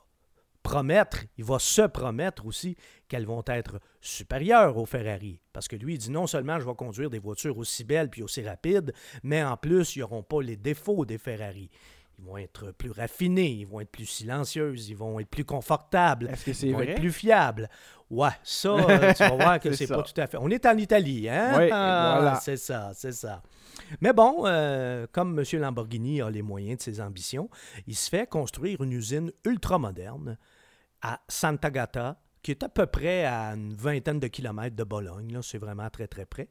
promettre, 0.61 1.23
il 1.37 1.45
va 1.45 1.59
se 1.59 1.83
promettre 1.83 2.45
aussi 2.45 2.75
qu'elles 3.07 3.25
vont 3.25 3.41
être 3.47 3.79
supérieures 4.01 4.75
aux 4.75 4.85
Ferrari. 4.85 5.39
Parce 5.53 5.69
que 5.69 5.77
lui, 5.77 5.93
il 5.93 5.97
dit 5.97 6.11
non 6.11 6.27
seulement 6.27 6.59
je 6.59 6.65
vais 6.65 6.75
conduire 6.75 7.09
des 7.09 7.19
voitures 7.19 7.57
aussi 7.57 7.85
belles 7.85 8.09
puis 8.09 8.21
aussi 8.21 8.45
rapides, 8.45 8.91
mais 9.23 9.41
en 9.41 9.55
plus, 9.55 9.95
ils 9.95 9.99
n'auront 9.99 10.23
pas 10.23 10.41
les 10.41 10.57
défauts 10.57 11.05
des 11.05 11.17
Ferrari. 11.17 11.69
Ils 12.19 12.25
vont 12.25 12.37
être 12.37 12.71
plus 12.73 12.91
raffinés, 12.91 13.49
ils 13.49 13.65
vont 13.65 13.79
être 13.79 13.89
plus 13.89 14.05
silencieuses, 14.05 14.89
ils 14.89 14.97
vont 14.97 15.21
être 15.21 15.29
plus 15.29 15.45
confortables, 15.45 16.27
que 16.27 16.65
ils 16.65 16.73
vont 16.73 16.81
être 16.81 16.99
plus 16.99 17.13
fiables. 17.13 17.69
Ouais, 18.11 18.29
ça, 18.43 18.69
euh, 18.89 19.13
tu 19.13 19.23
vas 19.23 19.35
voir 19.35 19.59
que 19.59 19.71
c'est 19.71 19.87
pas 19.87 20.03
tout 20.03 20.19
à 20.19 20.27
fait. 20.27 20.35
On 20.37 20.49
est 20.49 20.65
en 20.65 20.77
Italie, 20.77 21.29
hein? 21.29 21.53
Oui, 21.57 21.69
ah, 21.71 22.17
voilà. 22.17 22.35
C'est 22.41 22.57
ça, 22.57 22.91
c'est 22.93 23.13
ça. 23.13 23.41
Mais 24.01 24.11
bon, 24.11 24.43
euh, 24.45 25.07
comme 25.13 25.39
M. 25.39 25.61
Lamborghini 25.61 26.21
a 26.21 26.29
les 26.29 26.41
moyens 26.41 26.79
de 26.79 26.83
ses 26.83 26.99
ambitions, 26.99 27.49
il 27.87 27.95
se 27.95 28.09
fait 28.09 28.27
construire 28.27 28.81
une 28.81 28.91
usine 28.91 29.31
ultramoderne 29.45 30.37
à 31.01 31.21
Sant'Agata, 31.29 32.21
qui 32.43 32.51
est 32.51 32.63
à 32.63 32.69
peu 32.69 32.85
près 32.85 33.23
à 33.23 33.53
une 33.53 33.73
vingtaine 33.73 34.19
de 34.19 34.27
kilomètres 34.27 34.75
de 34.75 34.83
Bologne. 34.83 35.39
C'est 35.41 35.57
vraiment 35.57 35.89
très, 35.89 36.07
très 36.07 36.25
près 36.25 36.49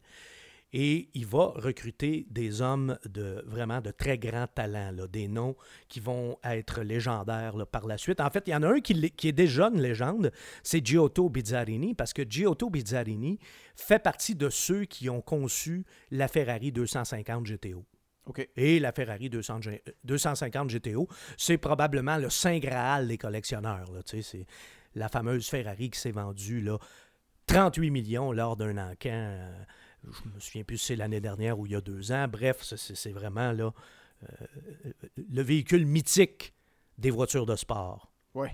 et 0.73 1.09
il 1.15 1.27
va 1.27 1.53
recruter 1.57 2.27
des 2.31 2.63
hommes 2.63 2.97
de 3.09 3.43
vraiment 3.47 3.81
de 3.81 3.91
très 3.91 4.19
grands 4.19 4.47
talents, 4.47 4.93
là, 4.93 5.07
des 5.09 5.27
noms 5.27 5.57
qui 5.89 6.01
vont 6.01 6.39
être 6.45 6.83
légendaires 6.83 7.67
par 7.67 7.87
la 7.87 7.99
suite. 7.99 8.21
En 8.21 8.31
fait, 8.31 8.45
il 8.47 8.51
y 8.51 8.55
en 8.55 8.63
a 8.63 8.69
un 8.69 8.81
qui, 8.81 9.11
qui 9.11 9.29
est 9.29 9.33
déjà 9.33 9.69
une 9.69 9.81
légende, 9.81 10.33
c'est 10.63 10.85
Giotto 10.85 11.29
Bizzarini, 11.29 11.95
parce 11.95 12.13
que 12.13 12.23
Giotto 12.23 12.71
Bizzarini 12.71 13.39
fait 13.75 13.99
partie 13.99 14.35
de 14.35 14.49
ceux 14.49 14.85
qui 14.85 15.11
ont 15.11 15.23
conçu 15.23 15.85
la 16.11 16.29
Ferrari 16.29 16.71
250 16.71 17.45
GTO. 17.45 17.85
Et 18.57 18.79
la 18.79 18.93
Ferrari 18.93 19.29
250 19.29 20.71
GTO, 20.71 21.09
c'est 21.37 21.59
probablement 21.59 22.17
le 22.17 22.31
saint 22.31 22.59
graal 22.59 23.09
des 23.09 23.19
collectionneurs. 23.19 23.91
C'est 24.07 24.47
la 24.95 25.09
fameuse 25.09 25.49
Ferrari 25.49 25.91
qui 25.91 25.99
s'est 25.99 26.13
vendue 26.13 26.61
là, 26.61 26.79
38 27.47 27.91
millions 27.91 28.31
lors 28.33 28.57
d'un 28.57 28.77
encan. 28.79 29.11
Euh, 29.11 29.65
je 30.05 30.35
me 30.35 30.41
souviens 30.41 30.65
plus 30.65 30.79
si 30.79 30.87
c'est 30.87 30.97
l'année 30.97 31.21
dernière 31.21 31.59
ou 31.59 31.67
il 31.67 31.73
y 31.73 31.77
a 31.77 31.81
deux 31.81 32.13
ans. 32.13 32.27
Bref, 32.29 32.63
c'est 32.63 33.13
vraiment 33.13 33.53
là, 33.53 33.73
euh, 34.23 34.47
le 35.17 35.43
véhicule 35.43 35.87
mythique 35.87 36.55
des 36.99 37.11
voitures 37.11 37.47
de 37.47 37.57
sport. 37.57 38.13
Oui. 38.35 38.49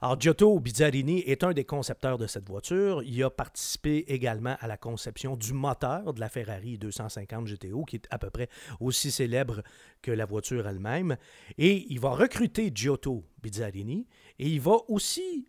Alors, 0.00 0.20
Giotto 0.20 0.60
Bizzarini 0.60 1.20
est 1.20 1.42
un 1.42 1.52
des 1.52 1.64
concepteurs 1.64 2.18
de 2.18 2.28
cette 2.28 2.48
voiture. 2.48 3.02
Il 3.02 3.20
a 3.24 3.30
participé 3.30 4.04
également 4.06 4.56
à 4.60 4.68
la 4.68 4.76
conception 4.76 5.36
du 5.36 5.52
moteur 5.52 6.14
de 6.14 6.20
la 6.20 6.28
Ferrari 6.28 6.78
250 6.78 7.46
GTO, 7.48 7.84
qui 7.84 7.96
est 7.96 8.06
à 8.10 8.18
peu 8.18 8.30
près 8.30 8.48
aussi 8.78 9.10
célèbre 9.10 9.62
que 10.00 10.12
la 10.12 10.24
voiture 10.24 10.68
elle-même. 10.68 11.16
Et 11.58 11.84
il 11.90 11.98
va 11.98 12.10
recruter 12.10 12.70
Giotto 12.72 13.24
Bizzarini 13.42 14.06
et 14.38 14.48
il 14.48 14.60
va 14.60 14.76
aussi 14.86 15.48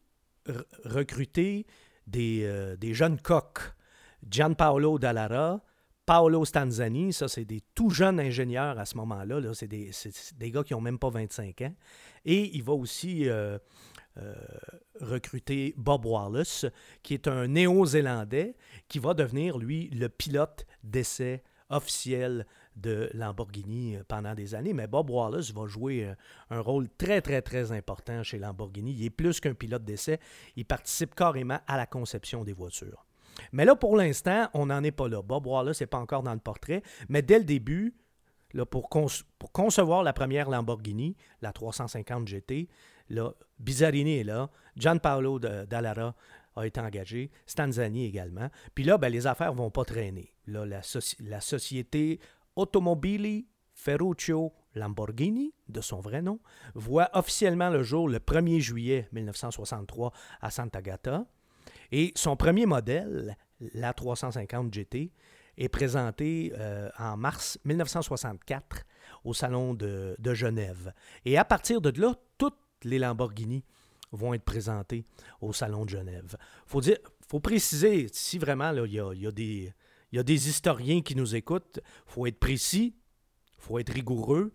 recruter 0.83 1.67
des, 2.07 2.41
euh, 2.43 2.75
des, 2.75 2.95
jeunes 2.95 3.19
coqs. 3.19 3.75
Gianpaolo 4.27 4.99
Dallara, 4.99 5.61
Paolo 6.09 6.43
Stanzani, 6.43 7.13
ça, 7.13 7.27
c'est 7.27 7.45
des 7.45 7.61
tout 7.75 7.91
jeunes 7.91 8.19
ingénieurs 8.19 8.79
à 8.79 8.85
ce 8.87 8.97
moment-là. 8.97 9.39
-là, 9.39 9.53
c'est 9.53 9.67
des, 9.67 10.51
gars 10.51 10.63
qui 10.63 10.73
n'ont 10.73 10.81
même 10.81 10.97
pas 10.97 11.11
25 11.11 11.61
ans. 11.61 11.75
Et 12.25 12.49
il 12.55 12.63
va 12.63 12.73
aussi 12.73 13.29
euh, 13.29 13.59
euh, 14.17 14.33
recruter 15.01 15.75
Bob 15.77 16.07
Wallace, 16.07 16.65
qui 17.03 17.13
est 17.13 17.27
un 17.27 17.45
néo-zélandais 17.45 18.55
qui 18.87 18.97
va 18.97 19.13
devenir, 19.13 19.59
lui, 19.59 19.89
le 19.89 20.09
pilote 20.09 20.65
d'essai 20.83 21.43
officiel 21.69 22.47
de 22.75 23.11
Lamborghini 23.13 23.97
euh, 23.97 24.03
pendant 24.07 24.33
des 24.33 24.55
années. 24.55 24.73
Mais 24.73 24.87
Bob 24.87 25.11
Wallace 25.11 25.53
va 25.53 25.67
jouer 25.67 26.11
un 26.49 26.59
rôle 26.59 26.89
très, 26.97 27.21
très, 27.21 27.43
très 27.43 27.71
important 27.71 28.23
chez 28.23 28.39
Lamborghini. 28.39 28.93
Il 28.93 29.05
est 29.05 29.11
plus 29.11 29.39
qu'un 29.39 29.53
pilote 29.53 29.83
d'essai. 29.85 30.19
Il 30.55 30.65
participe 30.65 31.13
carrément 31.13 31.59
à 31.67 31.77
la 31.77 31.85
conception 31.85 32.43
des 32.43 32.53
voitures. 32.53 33.05
Mais 33.51 33.65
là, 33.65 33.75
pour 33.75 33.95
l'instant, 33.95 34.49
on 34.53 34.67
n'en 34.67 34.83
est 34.83 34.91
pas 34.91 35.07
là. 35.07 35.21
Bob 35.21 35.47
Wallace 35.47 35.81
n'est 35.81 35.87
pas 35.87 35.99
encore 35.99 36.23
dans 36.23 36.33
le 36.33 36.39
portrait. 36.39 36.81
Mais 37.07 37.21
dès 37.21 37.39
le 37.39 37.45
début, 37.45 37.95
là, 38.53 38.65
pour, 38.65 38.89
concevoir 38.89 40.03
la 40.03 40.13
première 40.13 40.49
Lamborghini, 40.49 41.15
la 41.41 41.51
350 41.51 42.27
GT, 42.27 42.69
Là, 43.09 43.33
est 43.65 44.23
là, 44.23 44.49
Gianpaolo 44.75 45.39
Dallara 45.39 46.15
a 46.55 46.67
été 46.67 46.79
engagé, 46.79 47.31
Stanzani 47.45 48.05
également. 48.05 48.49
Puis 48.75 48.83
là, 48.83 48.97
ben, 48.97 49.09
les 49.09 49.27
affaires 49.27 49.53
vont 49.53 49.71
pas 49.71 49.85
traîner. 49.85 50.33
Là, 50.45 50.65
la, 50.65 50.81
la 51.19 51.41
société 51.41 52.19
Automobili 52.55 53.47
Ferruccio 53.73 54.53
Lamborghini, 54.75 55.53
de 55.67 55.81
son 55.81 56.01
vrai 56.01 56.21
nom, 56.21 56.39
voit 56.75 57.09
officiellement 57.13 57.69
le 57.69 57.81
jour 57.81 58.07
le 58.07 58.19
1er 58.19 58.59
juillet 58.59 59.07
1963 59.11 60.11
à 60.41 60.51
Santa 60.51 60.81
Gata. 60.81 61.25
Et 61.91 62.11
son 62.15 62.35
premier 62.35 62.65
modèle, 62.65 63.37
la 63.73 63.93
350 63.93 64.73
GT, 64.73 65.11
est 65.57 65.69
présenté 65.69 66.53
euh, 66.57 66.89
en 66.97 67.17
mars 67.17 67.59
1964 67.65 68.85
au 69.23 69.33
Salon 69.33 69.73
de, 69.73 70.15
Genève. 70.33 70.93
Et 71.25 71.37
à 71.37 71.45
partir 71.45 71.81
de 71.81 71.99
là, 71.99 72.15
toute 72.37 72.57
les 72.83 72.97
Lamborghini 72.97 73.63
vont 74.11 74.33
être 74.33 74.45
présentés 74.45 75.05
au 75.41 75.51
Salon 75.53 75.85
de 75.85 75.89
Genève. 75.89 76.37
Il 76.39 76.69
faut, 76.69 76.81
dire, 76.81 76.97
faut 77.27 77.41
préciser, 77.41 78.07
si 78.11 78.37
vraiment 78.37 78.71
il 78.71 78.93
y 78.93 78.99
a, 78.99 79.13
y 79.13 79.27
a 80.17 80.23
des 80.23 80.49
historiens 80.49 81.01
qui 81.01 81.15
nous 81.15 81.35
écoutent, 81.35 81.79
il 81.83 82.11
faut 82.11 82.25
être 82.25 82.39
précis, 82.39 82.95
il 83.57 83.61
faut 83.61 83.79
être 83.79 83.91
rigoureux. 83.91 84.53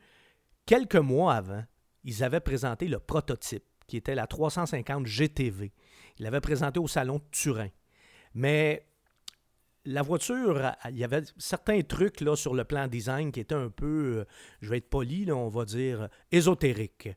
Quelques 0.64 0.96
mois 0.96 1.34
avant, 1.34 1.62
ils 2.04 2.24
avaient 2.24 2.40
présenté 2.40 2.88
le 2.88 2.98
prototype, 2.98 3.64
qui 3.86 3.98
était 3.98 4.14
la 4.14 4.26
350 4.26 5.06
GTV. 5.06 5.72
Ils 6.18 6.24
l'avaient 6.24 6.40
présenté 6.40 6.78
au 6.78 6.88
Salon 6.88 7.16
de 7.16 7.24
Turin. 7.30 7.68
Mais 8.34 8.86
la 9.84 10.02
voiture, 10.02 10.72
il 10.90 10.98
y 10.98 11.04
avait 11.04 11.22
certains 11.36 11.82
trucs 11.82 12.20
là, 12.20 12.36
sur 12.36 12.54
le 12.54 12.64
plan 12.64 12.88
design 12.88 13.32
qui 13.32 13.40
étaient 13.40 13.54
un 13.54 13.70
peu, 13.70 14.20
euh, 14.20 14.24
je 14.60 14.70
vais 14.70 14.78
être 14.78 14.88
poli, 14.88 15.30
on 15.30 15.48
va 15.48 15.64
dire, 15.64 16.08
ésotériques. 16.32 17.10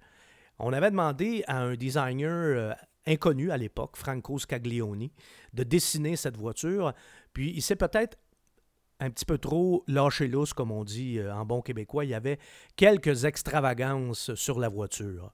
On 0.60 0.74
avait 0.74 0.92
demandé 0.92 1.44
à 1.48 1.60
un 1.60 1.76
designer 1.76 2.58
euh, 2.58 2.74
inconnu 3.06 3.52
à 3.52 3.58
l'époque, 3.58 3.96
Franco 3.96 4.38
Scaglioni, 4.38 5.12
de 5.54 5.64
dessiner 5.64 6.16
cette 6.16 6.38
voiture. 6.38 6.94
Puis 7.34 7.54
il 7.56 7.62
s'est 7.62 7.76
peut-être 7.76 8.18
un 9.00 9.10
petit 9.12 9.26
peu 9.26 9.38
trop 9.38 9.84
lâché 9.88 10.28
lousse, 10.28 10.54
comme 10.54 10.72
on 10.72 10.84
dit 10.84 11.20
euh, 11.20 11.34
en 11.34 11.46
bon 11.46 11.62
québécois. 11.62 12.04
Il 12.04 12.10
y 12.10 12.16
avait 12.16 12.40
quelques 12.76 13.26
extravagances 13.26 14.34
sur 14.36 14.60
la 14.60 14.70
voiture. 14.70 15.32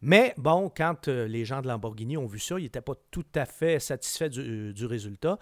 Mais 0.00 0.34
bon, 0.36 0.70
quand 0.74 1.08
euh, 1.08 1.26
les 1.26 1.44
gens 1.44 1.62
de 1.62 1.68
Lamborghini 1.68 2.16
ont 2.16 2.26
vu 2.26 2.38
ça, 2.38 2.58
ils 2.58 2.64
n'étaient 2.64 2.80
pas 2.80 2.94
tout 3.10 3.26
à 3.34 3.46
fait 3.46 3.78
satisfaits 3.80 4.28
du, 4.28 4.74
du, 4.74 4.86
résultat. 4.86 5.38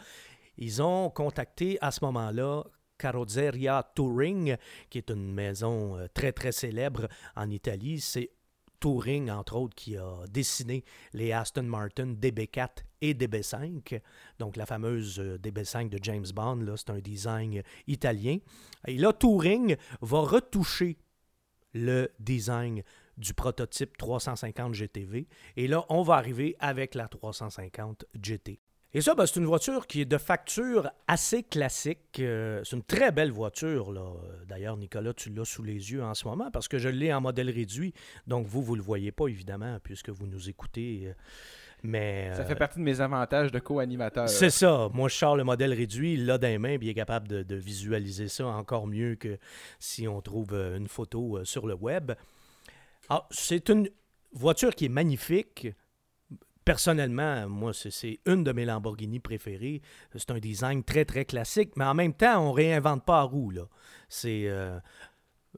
Ils 0.56 0.82
ont 0.82 1.10
contacté 1.10 1.78
à 1.80 1.90
ce 1.90 2.04
moment-là 2.04 2.64
Carrozzeria 2.98 3.90
Touring, 3.94 4.56
qui 4.90 4.98
est 4.98 5.10
une 5.10 5.32
maison 5.32 5.98
très 6.14 6.32
très 6.32 6.52
célèbre 6.52 7.08
en 7.34 7.50
Italie. 7.50 8.00
C'est 8.00 8.30
Touring, 8.82 9.30
entre 9.30 9.54
autres, 9.54 9.76
qui 9.76 9.96
a 9.96 10.24
dessiné 10.28 10.84
les 11.12 11.30
Aston 11.30 11.62
Martin 11.62 12.14
DB4 12.14 12.82
et 13.00 13.14
DB5. 13.14 14.00
Donc, 14.40 14.56
la 14.56 14.66
fameuse 14.66 15.20
euh, 15.20 15.38
DB5 15.38 15.88
de 15.88 16.00
James 16.02 16.26
Bond, 16.34 16.74
c'est 16.76 16.90
un 16.90 16.98
design 16.98 17.62
italien. 17.86 18.38
Et 18.88 18.96
là, 18.96 19.12
Touring 19.12 19.76
va 20.00 20.18
retoucher 20.22 20.98
le 21.74 22.10
design 22.18 22.82
du 23.22 23.34
prototype 23.34 23.96
350 23.96 24.74
GTV. 24.74 25.26
Et 25.56 25.68
là, 25.68 25.84
on 25.88 26.02
va 26.02 26.14
arriver 26.14 26.56
avec 26.60 26.94
la 26.94 27.08
350 27.08 28.04
GT. 28.20 28.60
Et 28.94 29.00
ça, 29.00 29.14
ben, 29.14 29.24
c'est 29.24 29.40
une 29.40 29.46
voiture 29.46 29.86
qui 29.86 30.02
est 30.02 30.04
de 30.04 30.18
facture 30.18 30.90
assez 31.08 31.42
classique. 31.42 32.18
Euh, 32.18 32.60
c'est 32.62 32.76
une 32.76 32.82
très 32.82 33.10
belle 33.10 33.30
voiture. 33.30 33.90
Là. 33.90 34.12
D'ailleurs, 34.46 34.76
Nicolas, 34.76 35.14
tu 35.14 35.30
l'as 35.30 35.46
sous 35.46 35.62
les 35.62 35.92
yeux 35.92 36.02
en 36.02 36.12
ce 36.12 36.28
moment 36.28 36.50
parce 36.50 36.68
que 36.68 36.76
je 36.76 36.90
l'ai 36.90 37.12
en 37.12 37.22
modèle 37.22 37.48
réduit. 37.48 37.94
Donc, 38.26 38.46
vous, 38.46 38.60
vous 38.60 38.74
ne 38.74 38.78
le 38.78 38.84
voyez 38.84 39.10
pas, 39.10 39.28
évidemment, 39.28 39.78
puisque 39.82 40.10
vous 40.10 40.26
nous 40.26 40.50
écoutez. 40.50 41.04
Euh, 41.06 41.12
mais, 41.82 42.34
ça 42.34 42.44
fait 42.44 42.52
euh, 42.52 42.56
partie 42.56 42.78
de 42.80 42.84
mes 42.84 43.00
avantages 43.00 43.50
de 43.50 43.58
co-animateur. 43.58 44.28
C'est 44.28 44.50
ça. 44.50 44.90
Moi, 44.92 45.08
je 45.08 45.14
sors 45.14 45.36
le 45.36 45.44
modèle 45.44 45.72
réduit, 45.72 46.12
il 46.12 46.26
l'a 46.26 46.36
dans 46.36 46.48
les 46.48 46.58
mains, 46.58 46.76
puis 46.76 46.88
il 46.88 46.90
est 46.90 46.94
capable 46.94 47.28
de, 47.28 47.54
visualiser 47.56 48.28
ça 48.28 48.46
encore 48.46 48.86
mieux 48.86 49.14
que 49.14 49.38
si 49.78 50.06
on 50.06 50.20
trouve 50.20 50.52
une 50.52 50.86
photo 50.86 51.42
sur 51.44 51.66
le 51.66 51.74
web. 51.74 52.12
Alors, 53.08 53.28
c'est 53.30 53.68
une 53.68 53.88
voiture 54.32 54.74
qui 54.74 54.86
est 54.86 54.90
magnifique 54.90 55.68
personnellement, 56.64 57.48
moi, 57.48 57.72
c'est 57.72 58.20
une 58.26 58.44
de 58.44 58.52
mes 58.52 58.64
Lamborghini 58.64 59.20
préférées. 59.20 59.82
C'est 60.14 60.30
un 60.30 60.38
design 60.38 60.84
très, 60.84 61.04
très 61.04 61.24
classique, 61.24 61.72
mais 61.76 61.84
en 61.84 61.94
même 61.94 62.14
temps, 62.14 62.48
on 62.48 62.52
réinvente 62.52 63.04
pas 63.04 63.18
la 63.18 63.22
roue. 63.22 63.52
C'est 64.08 64.44
euh, 64.46 64.78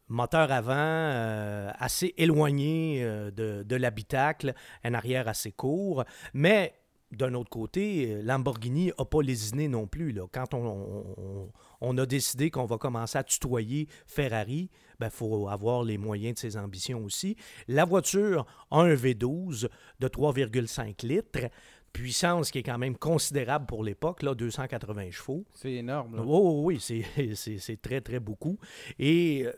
moteur 0.09 0.50
avant, 0.50 0.72
euh, 0.74 1.70
assez 1.78 2.14
éloigné 2.16 3.02
euh, 3.02 3.30
de, 3.30 3.76
l'habitacle, 3.76 4.54
un 4.83 4.94
arrière 4.94 5.28
assez 5.28 5.52
court, 5.52 6.04
mais 6.33 6.74
d'un 7.16 7.35
autre 7.35 7.50
côté, 7.50 8.22
Lamborghini 8.22 8.92
n'a 8.98 9.05
pas 9.05 9.22
lésiné 9.22 9.68
non 9.68 9.87
plus. 9.87 10.12
Là. 10.12 10.27
Quand 10.33 10.55
on, 10.55 11.50
on 11.81 11.98
a 11.98 12.07
décidé 12.07 12.50
qu'on 12.50 12.66
va 12.66 12.79
commencer 12.79 13.18
à 13.18 13.24
tutoyer 13.24 13.88
Ferrari, 14.07 14.70
il 14.72 14.96
ben, 14.98 15.11
faut 15.11 15.48
avoir 15.48 15.83
les 15.83 15.98
moyens 15.98 16.35
de 16.35 16.38
ses 16.38 16.57
ambitions 16.57 17.05
aussi. 17.05 17.37
La 17.68 17.85
voiture 17.85 18.46
a 18.70 18.81
un 18.81 18.94
V12 18.94 19.68
de 20.00 20.09
3,5 20.09 21.07
litres 21.07 21.50
puissance 21.92 22.50
qui 22.50 22.59
est 22.59 22.62
quand 22.62 22.77
même 22.77 22.96
considérable 22.96 23.66
pour 23.66 23.85
l'époque, 23.85 24.22
là, 24.22 24.35
280 24.35 25.12
chevaux. 25.12 25.46
C'est 25.55 25.72
énorme. 25.72 26.22
oui, 26.27 26.79
c'est 26.81 27.81
très, 27.81 28.03
très 28.03 28.20
beaucoup. 28.20 28.59
Et 28.98 29.44
euh, 29.46 29.53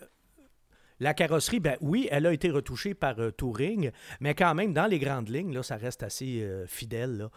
la 1.00 1.14
carrosserie, 1.14 1.60
ben 1.60 1.76
oui, 1.80 2.08
elle 2.10 2.26
a 2.26 2.32
été 2.32 2.50
retouchée 2.50 2.94
par 2.94 3.18
euh, 3.18 3.30
Touring, 3.30 3.90
mais 4.20 4.34
quand 4.34 4.54
même, 4.54 4.72
dans 4.72 4.86
les 4.86 4.98
grandes 4.98 5.28
lignes, 5.28 5.52
là, 5.52 5.62
ça 5.62 5.76
reste 5.76 6.02
assez 6.02 6.42
euh, 6.42 6.66
fidèle 6.66 7.28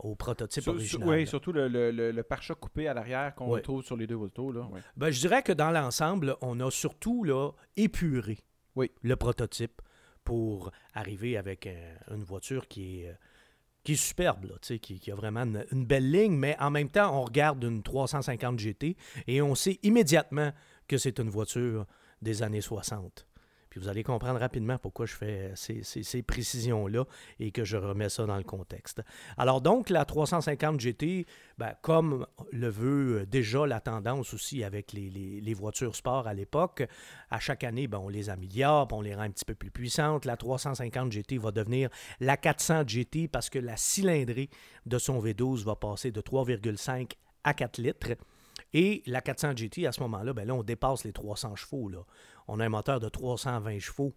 au 0.00 0.14
prototype 0.14 0.66
original. 0.68 1.08
oui, 1.08 1.26
surtout 1.26 1.52
le, 1.52 1.68
le, 1.68 2.22
pare-choc 2.22 2.58
coupé 2.60 2.88
à 2.88 2.94
l'arrière 2.94 3.34
qu'on 3.34 3.46
retrouve 3.46 3.82
sur 3.82 3.96
les 3.96 4.06
deux 4.06 4.16
autos. 4.16 4.52
Là, 4.52 4.68
ben, 4.96 5.10
je 5.10 5.20
dirais 5.20 5.42
que 5.42 5.52
dans 5.52 5.70
l'ensemble, 5.70 6.36
on 6.40 6.60
a 6.60 6.70
surtout 6.70 7.24
là, 7.24 7.50
épuré 7.76 8.38
le 9.02 9.16
prototype 9.16 9.80
pour 10.24 10.72
arriver 10.92 11.36
avec 11.36 11.68
une 12.10 12.24
voiture 12.24 12.68
qui 12.68 13.00
est, 13.00 13.08
euh, 13.08 13.14
qui 13.84 13.92
est 13.92 13.96
superbe, 13.96 14.44
là, 14.44 14.54
qui, 14.60 14.80
qui, 14.80 15.10
a 15.10 15.14
vraiment 15.14 15.44
une, 15.44 15.64
une, 15.72 15.86
belle 15.86 16.10
ligne, 16.10 16.36
mais 16.36 16.56
en 16.58 16.70
même 16.70 16.90
temps, 16.90 17.18
on 17.18 17.24
regarde 17.24 17.62
une 17.62 17.82
350 17.82 18.58
GT 18.58 18.96
et 19.26 19.40
on 19.40 19.54
sait 19.54 19.78
immédiatement 19.82 20.52
que 20.88 20.98
c'est 20.98 21.18
une 21.20 21.30
voiture 21.30 21.86
des 22.22 22.42
années 22.42 22.60
60. 22.60 23.26
Puis 23.76 23.82
vous 23.82 23.88
allez 23.88 24.02
comprendre 24.02 24.40
rapidement 24.40 24.78
pourquoi 24.78 25.04
je 25.04 25.14
fais 25.14 25.52
ces, 25.54 26.22
précisions-là 26.22 27.04
et 27.40 27.50
que 27.50 27.62
je 27.62 27.76
remets 27.76 28.08
ça 28.08 28.24
dans 28.24 28.38
le 28.38 28.42
contexte. 28.42 29.02
Alors 29.36 29.60
donc, 29.60 29.90
la 29.90 30.06
350 30.06 30.80
GT, 30.80 31.26
ben, 31.58 31.74
comme 31.82 32.26
le 32.52 32.68
veut 32.68 33.26
déjà 33.26 33.66
la 33.66 33.80
tendance 33.80 34.32
aussi 34.32 34.64
avec 34.64 34.94
les, 34.94 35.54
voitures 35.54 35.94
sport 35.94 36.26
à 36.26 36.32
l'époque, 36.32 36.84
à 37.30 37.38
chaque 37.38 37.64
année, 37.64 37.86
ben, 37.86 37.98
on 37.98 38.08
les 38.08 38.30
améliore, 38.30 38.88
on 38.92 39.02
les 39.02 39.14
rend 39.14 39.24
un 39.24 39.30
petit 39.30 39.44
peu 39.44 39.54
plus 39.54 39.70
puissantes. 39.70 40.24
La 40.24 40.38
350 40.38 41.12
GT 41.12 41.36
va 41.36 41.50
devenir 41.50 41.90
la 42.20 42.38
400 42.38 42.84
GT 42.86 43.28
parce 43.28 43.50
que 43.50 43.58
la 43.58 43.76
cylindrée 43.76 44.48
de 44.86 44.96
son 44.96 45.20
V12 45.20 45.64
va 45.64 45.76
passer 45.76 46.10
de 46.10 46.22
3,5 46.22 47.10
à 47.44 47.52
4 47.52 47.76
litres. 47.76 48.16
Et 48.78 49.02
la 49.06 49.22
400 49.22 49.56
GT, 49.56 49.86
à 49.86 49.92
ce 49.92 50.00
moment-là, 50.02 50.34
ben 50.34 50.46
là, 50.46 50.54
on 50.54 50.62
dépasse 50.62 51.04
les 51.04 51.12
300 51.14 51.56
chevaux. 51.56 51.88
Là. 51.88 52.00
On 52.46 52.60
a 52.60 52.66
un 52.66 52.68
moteur 52.68 53.00
de 53.00 53.08
320 53.08 53.78
chevaux. 53.78 54.14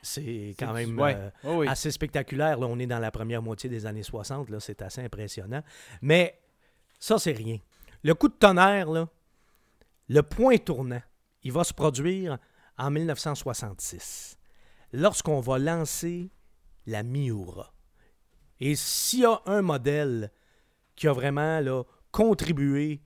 C'est 0.00 0.54
quand 0.58 0.72
même 0.72 0.98
euh, 0.98 1.30
oh 1.44 1.64
assez 1.68 1.90
spectaculaire. 1.90 2.58
Là, 2.58 2.66
on 2.66 2.78
est 2.78 2.86
dans 2.86 2.98
la 2.98 3.10
première 3.10 3.42
moitié 3.42 3.68
des 3.68 3.84
années 3.84 4.02
60. 4.02 4.48
Là, 4.48 4.58
c'est 4.58 4.80
assez 4.80 5.02
impressionnant. 5.02 5.62
Mais 6.00 6.40
ça, 6.98 7.18
c'est 7.18 7.32
rien. 7.32 7.58
Le 8.02 8.14
coup 8.14 8.28
de 8.28 8.34
tonnerre, 8.34 8.90
là, 8.90 9.06
le 10.08 10.22
point 10.22 10.56
tournant, 10.56 11.02
il 11.42 11.52
va 11.52 11.62
se 11.62 11.74
produire 11.74 12.38
en 12.78 12.90
1966, 12.90 14.38
lorsqu'on 14.94 15.40
va 15.40 15.58
lancer 15.58 16.30
la 16.86 17.02
Miura. 17.02 17.74
Et 18.60 18.76
s'il 18.76 19.20
y 19.20 19.26
a 19.26 19.42
un 19.44 19.60
modèle 19.60 20.32
qui 20.96 21.06
a 21.06 21.12
vraiment 21.12 21.60
là, 21.60 21.82
contribué 22.12 23.02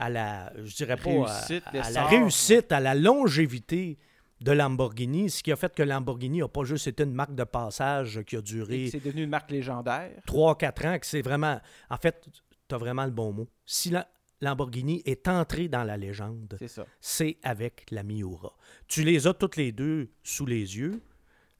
à 0.00 0.08
la, 0.08 0.52
je 0.64 0.74
dirais 0.74 0.96
pas, 0.96 1.30
à, 1.66 1.90
la 1.90 2.06
réussite, 2.06 2.72
à 2.72 2.80
la 2.80 2.94
longévité 2.94 3.98
de 4.40 4.52
Lamborghini, 4.52 5.28
ce 5.28 5.42
qui 5.42 5.52
a 5.52 5.56
fait 5.56 5.74
que 5.74 5.82
Lamborghini 5.82 6.38
n'a 6.38 6.48
pas 6.48 6.64
juste 6.64 6.86
été 6.86 7.02
une 7.02 7.12
marque 7.12 7.34
de 7.34 7.44
passage 7.44 8.22
qui 8.26 8.36
a 8.36 8.40
duré. 8.40 8.88
C'est 8.90 9.04
devenu 9.04 9.24
une 9.24 9.30
marque 9.30 9.50
légendaire. 9.50 10.10
3-4 10.26 10.88
ans, 10.88 10.98
que 10.98 11.06
c'est 11.06 11.20
vraiment. 11.20 11.60
En 11.90 11.96
fait, 11.98 12.26
tu 12.68 12.74
as 12.74 12.78
vraiment 12.78 13.04
le 13.04 13.10
bon 13.10 13.32
mot. 13.32 13.48
Si 13.66 13.90
la 13.90 14.08
Lamborghini 14.40 15.02
est 15.04 15.28
entrée 15.28 15.68
dans 15.68 15.84
la 15.84 15.98
légende, 15.98 16.56
c'est 17.00 17.36
avec 17.42 17.84
la 17.90 18.02
Miura. 18.02 18.54
Tu 18.88 19.02
les 19.02 19.26
as 19.26 19.34
toutes 19.34 19.56
les 19.56 19.70
deux 19.70 20.10
sous 20.22 20.46
les 20.46 20.78
yeux, 20.78 21.02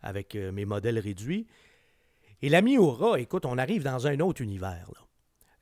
avec 0.00 0.34
euh, 0.34 0.50
mes 0.50 0.64
modèles 0.64 0.98
réduits. 0.98 1.46
Et 2.40 2.48
la 2.48 2.62
Miura, 2.62 3.20
écoute, 3.20 3.44
on 3.44 3.58
arrive 3.58 3.82
dans 3.82 4.06
un 4.06 4.18
autre 4.20 4.40
univers. 4.40 4.90
Là. 4.94 5.00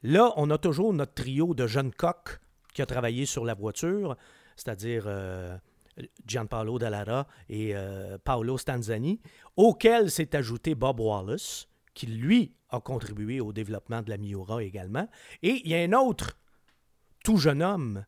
Là, 0.04 0.32
on 0.36 0.48
a 0.50 0.58
toujours 0.58 0.92
notre 0.92 1.14
trio 1.14 1.54
de 1.54 1.66
jeunes 1.66 1.92
coqs 1.92 2.38
qui 2.72 2.82
a 2.82 2.86
travaillé 2.86 3.26
sur 3.26 3.44
la 3.44 3.54
voiture, 3.54 4.16
c'est-à-dire 4.56 5.04
euh, 5.06 5.56
Gianpaolo 6.26 6.78
Dallara 6.78 7.26
et 7.48 7.74
euh, 7.74 8.18
Paolo 8.22 8.58
Stanzani, 8.58 9.20
auquel 9.56 10.10
s'est 10.10 10.34
ajouté 10.36 10.74
Bob 10.74 11.00
Wallace, 11.00 11.68
qui 11.94 12.06
lui 12.06 12.52
a 12.70 12.80
contribué 12.80 13.40
au 13.40 13.52
développement 13.52 14.02
de 14.02 14.10
la 14.10 14.18
Miura 14.18 14.62
également. 14.62 15.08
Et 15.42 15.62
il 15.64 15.70
y 15.70 15.74
a 15.74 15.78
un 15.78 15.92
autre 15.92 16.38
tout 17.24 17.38
jeune 17.38 17.62
homme 17.62 18.04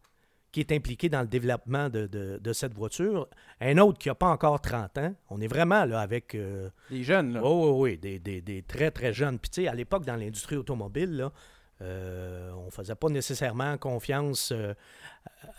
qui 0.53 0.61
est 0.61 0.73
impliqué 0.73 1.09
dans 1.09 1.21
le 1.21 1.29
développement 1.29 1.89
de, 1.91 2.53
cette 2.53 2.75
voiture. 2.75 3.29
Un 3.61 3.79
autre 3.79 3.99
qui 3.99 4.09
n'a 4.09 4.15
pas 4.15 4.29
encore 4.29 4.61
30 4.61 4.99
ans. 4.99 5.15
On 5.29 5.41
est 5.41 5.47
vraiment 5.47 5.85
là 5.85 6.01
avec... 6.01 6.35
Euh, 6.35 6.71
des 6.91 7.05
jeunes, 7.05 7.35
là. 7.35 7.41
Oh, 7.45 7.73
oui, 7.77 7.99
oui, 8.03 8.19
des, 8.19 8.41
des, 8.41 8.63
très, 8.63 8.91
très 8.91 9.13
jeunes. 9.13 9.39
Puis 9.39 9.51
tu 9.51 9.63
sais, 9.63 9.69
à 9.69 9.75
l'époque, 9.75 10.05
dans 10.05 10.17
l'industrie 10.17 10.57
automobile, 10.57 11.17
là, 11.17 11.33
euh, 11.83 12.51
on 12.53 12.67
ne 12.67 12.71
faisait 12.71 12.95
pas 12.95 13.09
nécessairement 13.09 13.79
confiance 13.79 14.53
euh, 14.53 14.75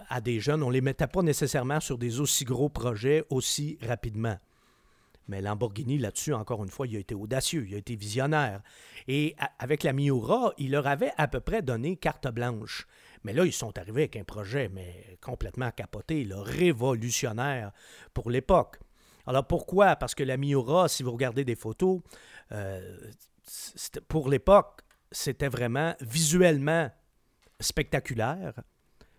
à 0.09 0.21
des 0.21 0.39
jeunes. 0.39 0.63
On 0.63 0.67
ne 0.69 0.73
les 0.73 0.81
mettait 0.81 1.07
pas 1.07 1.21
nécessairement 1.21 1.79
sur 1.79 1.97
des 1.97 2.19
aussi 2.19 2.45
gros 2.45 2.69
projets 2.69 3.25
aussi 3.29 3.77
rapidement. 3.81 4.37
Mais 5.27 5.41
Lamborghini, 5.41 5.97
là-dessus, 5.97 6.33
encore 6.33 6.63
une 6.63 6.69
fois, 6.69 6.87
il 6.87 6.95
a 6.95 6.99
été 6.99 7.15
audacieux, 7.15 7.65
il 7.67 7.75
a 7.75 7.77
été 7.77 7.95
visionnaire. 7.95 8.61
Et 9.07 9.35
avec 9.59 9.83
la 9.83 9.93
Miura, 9.93 10.53
il 10.57 10.71
leur 10.71 10.87
avait 10.87 11.13
à 11.17 11.27
peu 11.27 11.39
près 11.39 11.61
donné 11.61 11.95
carte 11.95 12.27
blanche. 12.27 12.87
Mais 13.23 13.33
là, 13.33 13.45
ils 13.45 13.53
sont 13.53 13.77
arrivés 13.77 14.01
avec 14.01 14.15
un 14.17 14.23
projet 14.23 14.69
mais 14.73 15.17
complètement 15.21 15.71
capoté, 15.71 16.27
révolutionnaire 16.31 17.71
pour 18.13 18.29
l'époque. 18.29 18.79
Alors 19.27 19.45
pourquoi? 19.45 19.95
Parce 19.95 20.15
que 20.15 20.23
la 20.23 20.37
Miura, 20.37 20.87
si 20.87 21.03
vous 21.03 21.11
regardez 21.11 21.45
des 21.45 21.55
photos, 21.55 22.01
euh, 22.51 22.97
pour 24.07 24.29
l'époque, 24.29 24.81
c'était 25.11 25.49
vraiment 25.49 25.95
visuellement 25.99 26.89
spectaculaire. 27.59 28.53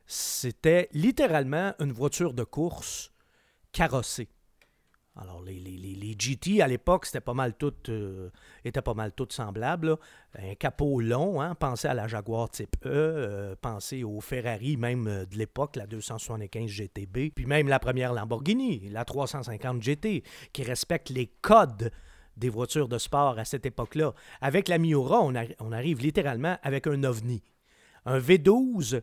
C'était 0.07 0.89
littéralement 0.93 1.75
une 1.79 1.93
voiture 1.93 2.35
de 2.35 2.45
course 2.45 3.13
carrossée. 3.73 4.29
Alors, 5.15 5.43
les, 5.43 5.59
les, 5.61 6.17
GT 6.19 6.63
à 6.63 6.69
l'époque, 6.69 7.05
c'était 7.05 7.21
pas 7.21 7.35
mal 7.35 7.55
tout, 7.55 7.75
euh, 7.91 8.31
était 8.65 8.81
pas 8.81 8.95
mal 8.95 9.13
tout 9.13 9.27
semblable. 9.29 9.97
Un 10.39 10.55
capot 10.55 11.01
long, 11.01 11.43
hein, 11.43 11.55
pensez 11.55 11.87
à 11.87 11.93
la 11.93 12.09
Jaguar 12.09 12.49
type 12.49 12.77
E, 12.87 12.89
euh, 12.89 13.55
pensez 13.61 14.05
au 14.05 14.21
Ferrari 14.23 14.79
même 14.79 15.07
euh, 15.07 15.27
de 15.27 15.37
l'époque, 15.37 15.77
la 15.77 15.87
275 15.87 16.67
GTB, 16.67 17.31
puis 17.35 17.45
même 17.45 17.69
la 17.69 17.79
première 17.79 18.15
Lamborghini, 18.15 18.89
la 18.89 19.05
350 19.05 19.83
GT, 19.83 20.23
qui 20.55 20.63
respecte 20.63 21.11
les 21.11 21.27
codes 21.27 21.91
des 22.37 22.49
voitures 22.49 22.89
de 22.89 22.99
sport 22.99 23.39
à 23.39 23.45
cette 23.45 23.67
époque-là. 23.67 24.15
Avec 24.41 24.69
la 24.69 24.79
Miura, 24.79 25.21
on, 25.21 25.35
on, 25.61 25.73
arrive 25.73 26.01
littéralement 26.01 26.59
avec 26.63 26.87
un 26.87 27.05
ovni. 27.05 27.43
Un 28.05 28.19
V12 28.19 29.03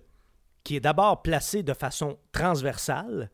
qui 0.63 0.76
est 0.76 0.82
d'abord 0.82 1.22
placé 1.22 1.63
de 1.63 1.74
façon 1.74 2.20
transversale 2.32 3.32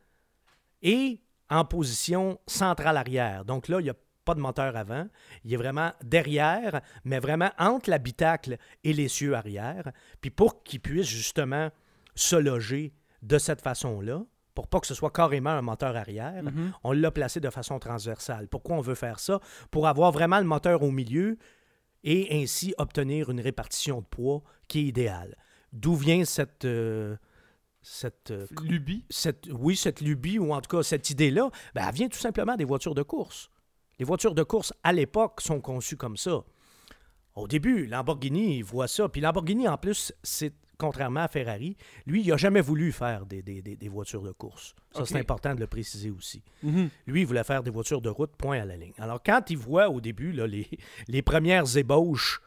et 0.81 1.21
en 1.49 1.65
position 1.65 2.39
centrale 2.47 2.97
arrière. 2.97 3.45
Donc 3.45 3.67
là, 3.67 3.79
il 3.79 3.83
n'y 3.83 3.89
a 3.89 3.95
pas 4.25 4.35
de 4.35 4.39
moteur 4.39 4.75
avant. 4.75 5.07
Il 5.43 5.53
est 5.53 5.57
vraiment 5.57 5.91
derrière, 6.03 6.81
mais 7.03 7.19
vraiment 7.19 7.51
entre 7.57 7.89
l'habitacle 7.89 8.57
et 8.83 8.93
l'essieu 8.93 9.35
arrière. 9.35 9.91
Puis 10.19 10.31
pour 10.31 10.63
qu'il 10.63 10.81
puisse 10.81 11.07
justement 11.07 11.69
se 12.15 12.35
loger 12.35 12.93
de 13.21 13.37
cette 13.37 13.61
façon-là, 13.61 14.23
pour 14.55 14.67
pas 14.67 14.79
que 14.79 14.87
ce 14.87 14.95
soit 14.95 15.11
carrément 15.11 15.51
un 15.51 15.61
moteur 15.61 15.95
arrière, 15.95 16.41
mhm. 16.41 16.73
on 16.83 16.93
l'a 16.93 17.11
placé 17.11 17.39
de 17.39 17.49
façon 17.49 17.77
transversale. 17.77 18.47
Pourquoi 18.47 18.77
on 18.77 18.81
veut 18.81 18.95
faire 18.95 19.19
ça? 19.19 19.39
Pour 19.69 19.87
avoir 19.87 20.11
vraiment 20.11 20.39
le 20.39 20.45
moteur 20.45 20.81
au 20.81 20.91
milieu 20.91 21.37
et 22.03 22.41
ainsi 22.41 22.73
obtenir 22.77 23.29
une 23.29 23.41
répartition 23.41 23.99
de 23.99 24.05
poids 24.05 24.41
qui 24.67 24.79
est 24.79 24.83
idéale. 24.83 25.35
D'où 25.73 25.95
vient 25.95 26.23
cette, 26.23 26.63
euh, 26.65 27.17
cette 27.81 28.31
euh, 28.31 28.47
lubie? 28.63 29.03
Cette, 29.09 29.47
oui, 29.51 29.75
cette 29.75 29.99
lubie, 29.99 30.39
ou 30.39 30.53
en 30.53 30.61
tout 30.61 30.77
cas 30.77 30.83
cette 30.83 31.09
idée-là, 31.09 31.49
ben, 31.73 31.85
elle 31.87 31.93
vient 31.93 32.07
tout 32.07 32.17
simplement 32.17 32.55
des 32.55 32.63
voitures 32.63 32.95
de 32.95 33.03
course. 33.03 33.49
Les 33.99 34.05
voitures 34.05 34.35
de 34.35 34.43
course, 34.43 34.73
à 34.83 34.93
l'époque, 34.93 35.41
sont 35.41 35.59
conçues 35.59 35.97
comme 35.97 36.17
ça. 36.17 36.43
Au 37.35 37.47
début, 37.47 37.85
Lamborghini 37.85 38.61
voit 38.61 38.87
ça. 38.87 39.09
Puis 39.09 39.19
Lamborghini, 39.19 39.67
en 39.67 39.77
plus, 39.77 40.13
c'est 40.23 40.53
contrairement 40.77 41.21
à 41.21 41.27
Ferrari, 41.27 41.77
lui, 42.05 42.21
il 42.21 42.29
n'a 42.29 42.37
jamais 42.37 42.61
voulu 42.61 42.91
faire 42.91 43.25
des, 43.25 43.41
voitures 43.89 44.21
de 44.21 44.31
course. 44.31 44.75
Ça, 44.91 45.05
c'est 45.05 45.19
important 45.19 45.53
de 45.55 45.59
le 45.59 45.67
préciser 45.67 46.09
aussi. 46.09 46.43
Mhm. 46.63 46.89
Lui, 47.07 47.21
il 47.21 47.27
voulait 47.27 47.43
faire 47.43 47.63
des 47.63 47.71
voitures 47.71 48.01
de 48.01 48.09
route, 48.09 48.31
point 48.37 48.61
à 48.61 48.65
la 48.65 48.75
ligne. 48.75 48.93
Alors, 48.97 49.21
quand 49.23 49.49
il 49.49 49.57
voit 49.57 49.89
au 49.89 50.01
début 50.01 50.31
là, 50.31 50.47
les, 50.47 50.67
les 51.07 51.21
premières 51.21 51.77
ébauches 51.77 52.41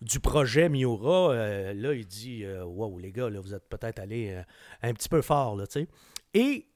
du 0.00 0.20
projet 0.20 0.68
Miura, 0.68 1.32
euh, 1.32 1.74
là, 1.74 1.94
il 1.94 2.06
dit 2.06 2.44
euh, 2.44 2.64
Wow, 2.64 2.98
les 2.98 3.12
gars, 3.12 3.30
là, 3.30 3.40
vous 3.40 3.54
êtes 3.54 3.68
peut-être 3.68 3.98
allés 3.98 4.30
euh, 4.30 4.42
un 4.82 4.92
petit 4.92 5.08
peu 5.08 5.22
fort, 5.22 5.56
là, 5.56 5.66
tu 5.66 5.80
sais. 5.80 5.88
Et 6.34 6.66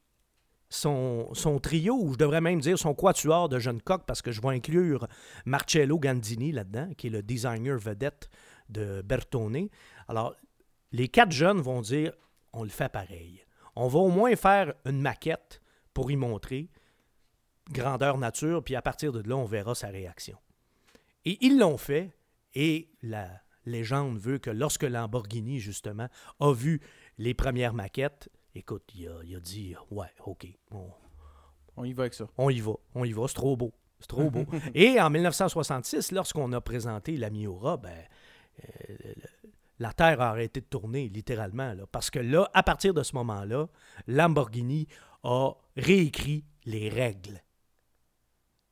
son, 0.69 1.29
son, 1.35 1.59
trio, 1.59 1.95
ou 1.95 2.13
je 2.13 2.19
devrais 2.19 2.41
même 2.41 2.61
dire 2.61 2.79
son 2.79 2.95
quatuor 2.95 3.49
de 3.49 3.59
jeunes 3.59 3.83
coqs, 3.83 4.05
parce 4.07 4.23
que 4.23 4.33
je 4.33 4.41
vais 4.41 4.49
inclure 4.49 5.07
Marcello 5.45 5.99
Gandini 5.99 6.51
là-dedans, 6.51 6.91
qui 6.97 7.09
est 7.09 7.11
le 7.11 7.23
designer 7.23 7.79
vedette 7.79 8.29
de 8.71 9.03
Bertone. 9.03 9.69
Alors, 10.09 10.35
les 10.93 11.09
quatre 11.09 11.33
jeunes 11.33 11.61
vont 11.61 11.81
dire 11.81 12.13
on 12.53 12.63
le 12.63 12.71
fait 12.71 12.91
pareil. 12.91 13.45
On 13.75 13.89
va 13.89 13.99
au 13.99 14.11
moins 14.11 14.37
faire 14.37 14.75
une 14.85 15.01
maquette 15.01 15.63
pour 15.95 16.11
y 16.11 16.17
montrer 16.17 16.69
grandeur 17.71 18.19
nature, 18.19 18.63
puis 18.63 18.77
à 18.77 18.83
partir 18.83 19.13
de 19.13 19.27
là, 19.29 19.37
on 19.37 19.45
verra 19.45 19.75
sa 19.75 19.89
réaction. 19.89 20.39
Et 21.25 21.39
ils 21.41 21.59
l'ont 21.59 21.79
fait, 21.79 22.11
et 22.55 22.91
la 23.03 23.29
légende 23.65 24.19
veut 24.19 24.39
que 24.39 24.51
lorsque 24.51 24.83
Lamborghini, 24.83 25.59
justement, 25.61 26.09
a 26.41 26.53
vu 26.53 26.81
les 27.19 27.35
premières 27.35 27.75
maquettes, 27.75 28.29
écoute, 28.55 28.83
il 28.95 29.09
a, 29.09 29.41
dit 29.41 29.75
Ouais, 29.91 30.09
OK, 30.27 30.47
on, 31.77 31.85
y 31.85 31.93
va 31.93 32.05
avec 32.05 32.15
ça. 32.15 32.27
On 32.37 32.51
y 32.51 32.61
va, 32.61 32.73
on 32.95 33.05
y 33.05 33.13
va, 33.13 33.29
c'est 33.29 33.35
trop 33.35 33.57
beau. 33.57 33.73
C'est 34.01 34.09
trop 34.09 34.31
beau. 34.31 34.45
et 34.75 35.01
en 35.01 35.11
1966, 35.11 36.11
lorsqu'on 36.11 36.53
a 36.53 36.61
présenté 36.61 37.17
la 37.17 37.31
Miura, 37.31 37.77
ben, 37.77 37.97
euh, 38.65 39.13
la 39.83 39.93
Terre 39.93 40.21
a 40.21 40.31
arrêté 40.31 40.61
de 40.61 40.67
tourner, 40.67 41.09
littéralement. 41.09 41.75
parce 41.91 42.11
que 42.11 42.21
là, 42.21 42.49
à 42.55 42.63
partir 42.63 42.95
de 42.95 43.03
ce 43.03 43.15
moment-là, 43.17 43.69
Lamborghini 44.07 44.87
a 45.25 45.53
réécrit 45.77 46.45
les 46.65 46.89
règles. 46.89 47.43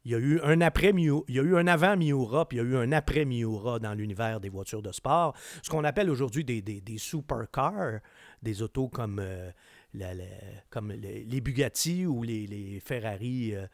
Il 0.05 0.13
y 0.13 0.15
a 0.15 0.19
eu 0.19 0.41
un 0.43 0.63
après 0.63 0.93
il 0.97 1.35
y 1.35 1.39
a 1.39 1.43
eu 1.43 1.57
un 1.57 1.67
avant 1.67 1.97
Miura, 1.97 2.49
puis 2.49 2.57
il 2.57 2.63
y 2.63 2.65
a 2.65 2.69
eu 2.69 2.77
un 2.77 2.93
après 2.93 3.27
Miura 3.27 3.79
dans 3.79 3.93
l'univers 3.93 4.41
des 4.41 4.49
voitures 4.49 4.81
de 4.81 4.93
sport. 4.93 5.37
Ce 5.63 5.69
qu'on 5.69 5.85
appelle 5.85 6.09
aujourd'hui 6.09 6.45
des, 6.45 6.63
des, 6.63 6.99
supercars, 6.99 8.01
des 8.41 8.63
autos 8.63 8.89
comme 8.89 9.19
euh, 9.19 9.51
les, 9.93 11.41
Bugatti 11.41 12.07
ou 12.07 12.23
les, 12.23 12.81
Ferrari. 12.83 13.55
Euh, 13.55 13.67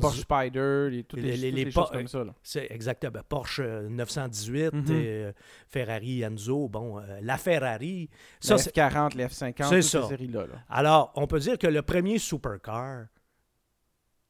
Porsche 0.00 0.20
Spider, 0.20 0.88
les, 0.90 1.04
toutes 1.04 1.20
les, 1.20 1.70
choses 1.70 1.90
comme 1.90 2.08
ça. 2.08 2.24
C'est 2.42 2.66
exactement. 2.70 3.20
Porsche 3.28 3.60
918, 3.60 4.72
mm-hmm. 4.72 5.32
Ferrari 5.68 6.22
Enzo. 6.22 6.68
Bon, 6.68 7.00
la 7.20 7.38
Ferrari. 7.38 8.08
Ça, 8.40 8.56
la 8.56 8.60
F40, 8.60 9.16
la 9.16 9.28
F50, 9.28 9.68
c'est 9.68 9.82
ça. 9.82 10.08
là 10.18 10.46
Alors, 10.68 11.12
on 11.16 11.26
peut 11.26 11.40
dire 11.40 11.58
que 11.58 11.66
le 11.66 11.82
premier 11.82 12.18
supercar, 12.18 13.06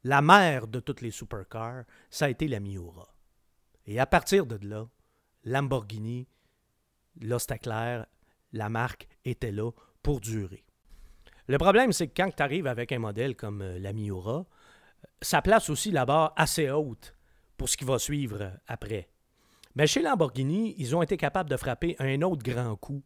la 0.04 0.22
mère 0.22 0.66
de 0.66 0.80
toutes 0.80 1.00
les 1.00 1.10
supercars, 1.10 1.84
ça 2.10 2.26
a 2.26 2.28
été 2.28 2.48
la 2.48 2.60
Miura. 2.60 3.08
Et 3.86 3.98
à 3.98 4.06
partir 4.06 4.46
de 4.46 4.58
là, 4.66 4.86
Lamborghini, 5.44 6.28
là 7.20 7.38
c'était 7.38 7.58
clair, 7.58 8.06
la 8.52 8.68
marque 8.68 9.08
était 9.24 9.52
là 9.52 9.70
pour 10.02 10.20
durer. 10.20 10.64
Le 11.46 11.56
problème, 11.56 11.92
c'est 11.92 12.08
que 12.08 12.22
quand 12.22 12.30
tu 12.34 12.42
arrives 12.42 12.66
avec 12.66 12.92
un 12.92 12.98
modèle 12.98 13.34
comme 13.34 13.62
euh, 13.62 13.78
la 13.78 13.94
Miura, 13.94 14.46
ça 15.20 15.42
place 15.42 15.70
aussi 15.70 15.90
la 15.90 16.06
barre 16.06 16.32
assez 16.36 16.70
haute 16.70 17.14
pour 17.56 17.68
ce 17.68 17.76
qui 17.76 17.84
va 17.84 17.98
suivre 17.98 18.52
après. 18.66 19.08
Mais 19.74 19.86
chez 19.86 20.02
Lamborghini, 20.02 20.74
ils 20.78 20.96
ont 20.96 21.02
été 21.02 21.16
capables 21.16 21.50
de 21.50 21.56
frapper 21.56 21.96
un 21.98 22.22
autre 22.22 22.42
grand 22.42 22.76
coup 22.76 23.02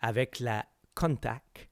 avec 0.00 0.40
la 0.40 0.64
Contact, 0.94 1.68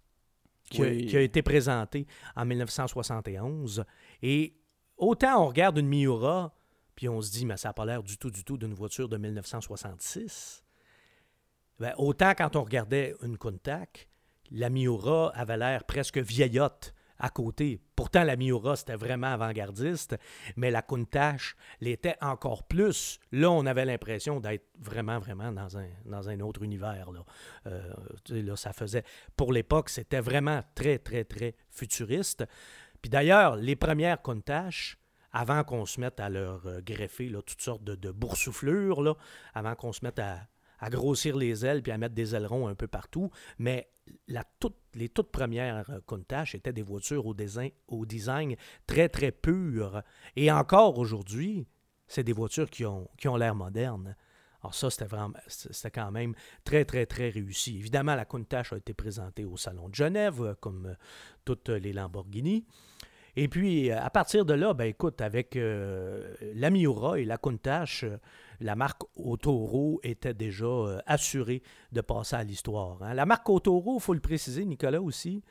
qui, 0.71 0.83
a, 0.83 1.21
été 1.21 1.43
présentée 1.43 2.07
en 2.35 2.45
1971. 2.45 3.85
Et 4.23 4.57
autant 4.97 5.45
on 5.45 5.49
regarde 5.49 5.79
une 5.79 5.87
Miura, 5.87 6.55
puis 6.95 7.09
on 7.09 7.21
se 7.21 7.31
dit, 7.31 7.47
mais 7.47 7.57
ça 7.57 7.69
n'a 7.69 7.73
pas 7.75 7.85
l'air 7.85 8.03
du 8.03 8.17
tout, 8.17 8.31
du 8.31 8.43
tout 8.43 8.57
d'une 8.57 8.75
voiture 8.75 9.09
de 9.09 9.17
1966. 9.17 10.65
Ben, 11.79 11.95
autant 11.99 12.33
quand 12.35 12.57
on 12.57 12.65
regardait 12.65 13.15
une 13.23 13.37
Countach, 13.37 14.09
la 14.51 14.71
Miura 14.71 15.31
avait 15.35 15.57
l'air 15.57 15.85
presque 15.85 16.19
vieillotte 16.19 16.95
à 17.23 17.31
côté. 17.31 17.81
Pourtant, 17.95 18.25
la 18.25 18.37
Miura, 18.37 18.75
c'était 18.75 18.97
vraiment 18.97 19.29
avant-gardiste, 19.29 20.17
mais 20.57 20.73
la 20.73 20.83
Countach 20.83 21.55
l'était 21.81 22.17
encore 22.21 22.65
plus. 22.65 23.21
Là, 23.31 23.51
on 23.51 23.65
avait 23.65 23.85
l'impression 23.85 24.41
d'être 24.41 24.67
vraiment, 24.79 25.21
vraiment 25.21 25.53
dans 25.53 26.29
un, 26.29 26.41
autre 26.41 26.63
univers. 26.65 27.13
Là. 27.13 27.25
Euh, 27.69 27.93
là, 28.29 28.57
ça 28.57 28.73
faisait... 28.73 29.05
Pour 29.37 29.53
l'époque, 29.53 29.89
c'était 29.89 30.21
vraiment 30.21 30.63
très, 30.75 30.99
très, 30.99 31.25
très 31.25 31.55
futuriste. 31.71 32.45
Puis 33.01 33.09
d'ailleurs, 33.09 33.55
les 33.55 33.77
premières 33.77 34.21
Countach, 34.21 34.99
avant 35.33 35.63
qu'on 35.63 35.87
se 35.87 36.01
mette 36.01 36.19
à 36.19 36.29
leur 36.29 36.67
euh, 36.67 36.81
greffer 36.81 37.31
toutes 37.47 37.63
sortes 37.63 37.85
de, 37.85 38.11
boursouflures, 38.11 39.17
avant 39.55 39.77
qu'on 39.77 39.93
se 39.93 40.01
mette 40.03 40.19
à, 40.19 40.41
à 40.83 40.91
grossir 40.91 41.37
les 41.37 41.65
ailes 41.65 41.83
puis 41.83 41.93
à 41.93 41.97
mettre 41.97 42.15
des 42.15 42.35
ailerons 42.35 42.67
un 42.69 42.75
peu 42.75 42.89
partout. 42.89 43.31
Mais 43.59 43.89
la 44.27 44.45
les 44.95 45.09
toutes 45.09 45.31
premières 45.31 45.89
euh, 45.89 46.01
Countach 46.05 46.55
étaient 46.55 46.73
des 46.73 46.83
voitures 46.83 47.25
au 47.25 48.05
design, 48.05 48.57
très, 48.87 49.09
très 49.09 49.31
pur. 49.31 50.03
Et 50.37 50.51
encore 50.51 50.99
aujourd'hui, 50.99 51.67
c'est 52.09 52.25
des 52.25 52.33
voitures 52.33 52.69
qui 52.69 52.85
ont, 52.85 53.09
qui 53.17 53.29
ont 53.29 53.37
l'air 53.37 53.55
modernes. 53.55 54.17
Alors 54.61 54.75
ça, 54.75 54.91
c'était 54.91 55.07
vraiment, 55.07 55.39
c'était 55.47 55.91
quand 55.91 56.11
même 56.11 56.35
très, 56.65 56.85
très, 56.85 57.07
très 57.07 57.31
réussi. 57.31 57.79
Évidemment, 57.79 58.15
la 58.15 58.25
Countach 58.25 58.73
a 58.73 58.77
été 58.77 58.93
présentée 58.93 59.45
au 59.45 59.57
Salon 59.57 59.89
de 59.89 59.95
Genève, 59.95 60.43
euh, 60.43 60.55
comme 60.61 60.87
euh, 60.87 60.95
toutes 61.45 61.69
les 61.69 61.93
Lamborghini. 61.93 62.67
Et 63.35 63.49
puis, 63.49 63.91
à 63.91 64.11
partir 64.11 64.45
de 64.45 64.53
là, 64.53 64.75
ben 64.75 64.85
écoute, 64.85 65.21
avec 65.23 65.55
la 65.57 66.71
Miura 66.71 67.19
et 67.19 67.25
la 67.25 67.39
Countach, 67.39 68.05
la 68.63 68.77
marque 68.77 69.03
Autoro 69.17 70.01
était 70.03 70.35
déjà 70.35 70.65
euh, 70.65 71.01
assurée 71.07 71.63
de 71.91 72.01
passer 72.01 72.37
à 72.37 72.45
l'histoire. 72.45 73.03
Hein. 73.03 73.15
La 73.15 73.27
marque 73.27 73.49
Autoro, 73.49 73.97
il 73.99 74.01
faut 74.01 74.15
le 74.15 74.21
préciser, 74.21 74.65
Nicolas 74.65 75.03
aussi, 75.03 75.43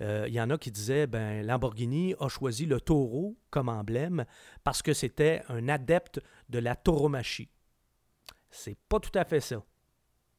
euh, 0.00 0.24
il 0.28 0.34
y 0.34 0.40
en 0.40 0.48
a 0.50 0.56
qui 0.56 0.70
disaient 0.70 1.06
ben 1.06 1.44
Lamborghini 1.44 2.14
a 2.20 2.28
choisi 2.28 2.64
le 2.64 2.80
taureau 2.80 3.36
comme 3.50 3.68
emblème 3.68 4.24
parce 4.64 4.80
que 4.80 4.94
c'était 4.94 5.42
un 5.48 5.68
adepte 5.68 6.20
de 6.48 6.58
la 6.58 6.74
tauromachie. 6.74 7.50
C'est 8.50 8.78
pas 8.88 8.98
tout 8.98 9.16
à 9.18 9.24
fait 9.24 9.40
ça. 9.40 9.62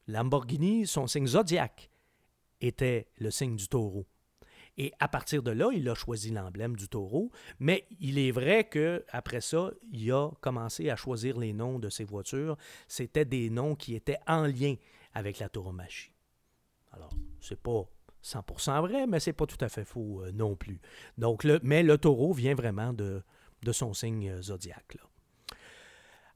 Lamborghini, 0.07 0.87
son 0.87 1.05
signe 1.05 1.27
zodiaque 1.27 1.91
était 2.59 3.07
le 3.17 3.29
signe 3.29 3.55
du 3.55 3.67
taureau. 3.67 4.07
Et 4.81 4.91
à 4.99 5.07
partir 5.07 5.43
de 5.43 5.51
là, 5.51 5.69
il 5.71 5.87
a 5.89 5.93
choisi 5.93 6.31
l'emblème 6.31 6.75
du 6.75 6.89
taureau. 6.89 7.31
Mais 7.59 7.85
il 7.99 8.17
est 8.17 8.31
vrai 8.31 8.67
qu'après 8.67 9.39
ça, 9.39 9.69
il 9.91 10.11
a 10.11 10.31
commencé 10.41 10.89
à 10.89 10.95
choisir 10.95 11.37
les 11.37 11.53
noms 11.53 11.77
de 11.77 11.87
ses 11.87 12.03
voitures. 12.03 12.57
C'était 12.87 13.23
des 13.23 13.51
noms 13.51 13.75
qui 13.75 13.93
étaient 13.93 14.17
en 14.25 14.47
lien 14.47 14.73
avec 15.13 15.37
la 15.37 15.49
tauromachie. 15.49 16.13
Alors, 16.93 17.13
c'est 17.39 17.61
pas 17.61 17.87
100% 18.23 18.81
vrai, 18.81 19.05
mais 19.05 19.19
c'est 19.19 19.33
pas 19.33 19.45
tout 19.45 19.63
à 19.63 19.69
fait 19.69 19.85
faux 19.85 20.23
euh, 20.23 20.31
non 20.31 20.55
plus. 20.55 20.81
Donc, 21.15 21.45
mais 21.61 21.83
le 21.83 21.99
taureau 21.99 22.33
vient 22.33 22.55
vraiment 22.55 22.91
de, 22.91 23.21
de 23.61 23.71
son 23.71 23.93
signe 23.93 24.31
euh, 24.31 24.41
zodiaque. 24.41 24.97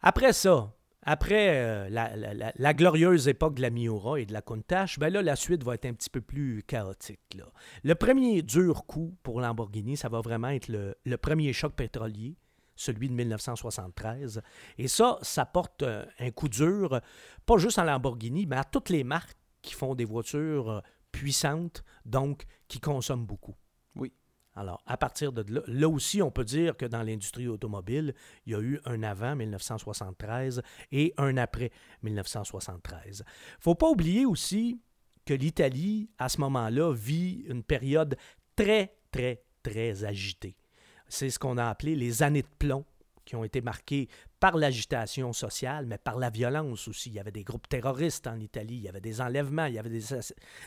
Après 0.04 0.34
ça, 0.34 0.72
après 1.06 1.50
euh, 1.54 1.90
la, 1.90 2.74
glorieuse 2.74 3.28
époque 3.28 3.56
de 3.56 3.62
la 3.62 3.70
Miura 3.70 4.20
et 4.20 4.26
de 4.26 4.34
la 4.34 4.42
Countach, 4.42 4.98
ben 4.98 5.14
là, 5.14 5.22
la 5.22 5.36
suite 5.36 5.64
va 5.64 5.76
être 5.76 5.86
un 5.86 5.94
petit 5.94 6.10
peu 6.10 6.20
plus 6.20 6.64
chaotique. 6.64 7.38
Le 7.84 7.94
premier 7.94 8.42
dur 8.42 8.86
coup 8.86 9.16
pour 9.22 9.40
Lamborghini, 9.40 9.98
ça 9.98 10.10
va 10.10 10.22
vraiment 10.22 10.50
être 10.50 10.68
le, 10.68 11.18
premier 11.18 11.54
choc 11.54 11.74
pétrolier, 11.76 12.36
celui 12.76 13.08
de 13.08 13.14
1973. 13.14 14.42
Et 14.80 14.88
ça, 14.88 15.20
ça 15.22 15.46
porte 15.46 15.84
euh, 15.84 16.06
un 16.20 16.32
coup 16.32 16.50
dur, 16.50 17.00
pas 17.46 17.58
juste 17.58 17.78
à 17.78 17.86
Lamborghini, 17.86 18.48
mais 18.48 18.58
à 18.58 18.64
toutes 18.64 18.90
les 18.90 19.04
marques 19.04 19.38
qui 19.62 19.76
font 19.76 19.94
des 19.94 20.06
voitures 20.06 20.72
euh, 20.72 20.82
puissantes, 21.12 21.84
donc 22.04 22.46
qui 22.68 22.80
consomment 22.80 23.28
beaucoup. 23.28 23.56
Alors, 24.56 24.82
à 24.86 24.96
partir 24.96 25.34
de 25.34 25.44
là, 25.68 25.90
aussi, 25.90 26.22
on 26.22 26.32
peut 26.32 26.46
dire 26.46 26.78
que 26.78 26.86
dans 26.86 27.04
l'industrie 27.04 27.48
automobile, 27.48 28.14
il 28.46 28.54
y 28.54 28.56
a 28.56 28.62
eu 28.62 28.80
un 28.86 29.04
avant 29.04 29.36
1973 29.36 30.62
et 30.92 31.14
un 31.18 31.36
après 31.38 31.72
1973. 32.04 33.20
Il 33.20 33.22
ne 33.22 33.62
faut 33.62 33.76
pas 33.76 33.90
oublier 33.90 34.26
aussi 34.26 34.80
que 35.26 35.34
l'Italie, 35.34 36.10
à 36.18 36.30
ce 36.30 36.40
moment-là, 36.42 36.94
vit 36.94 37.44
une 37.48 37.64
période 37.64 38.16
très, 38.56 38.96
très, 39.12 39.44
très 39.62 40.06
agitée. 40.06 40.56
C'est 41.08 41.30
ce 41.30 41.38
qu'on 41.38 41.58
a 41.58 41.66
appelé 41.66 41.96
les 41.96 42.24
années 42.24 42.44
de 42.44 42.48
plomb 42.58 42.86
qui 43.26 43.36
ont 43.36 43.44
été 43.44 43.60
marquées 43.60 44.08
par 44.40 44.56
l'agitation 44.56 45.34
sociale, 45.34 45.88
mais 45.88 45.98
par 45.98 46.18
la 46.18 46.30
violence 46.30 46.88
aussi. 46.88 47.10
Il 47.10 47.16
y 47.16 47.20
avait 47.20 47.32
des 47.32 47.44
groupes 47.44 47.68
terroristes 47.68 48.28
en 48.28 48.40
Italie, 48.40 48.76
il 48.76 48.84
y 48.84 48.88
avait 48.88 49.02
des 49.02 49.20
enlèvements, 49.20 49.66
il 49.66 49.74
y 49.74 49.80
avait 49.80 50.00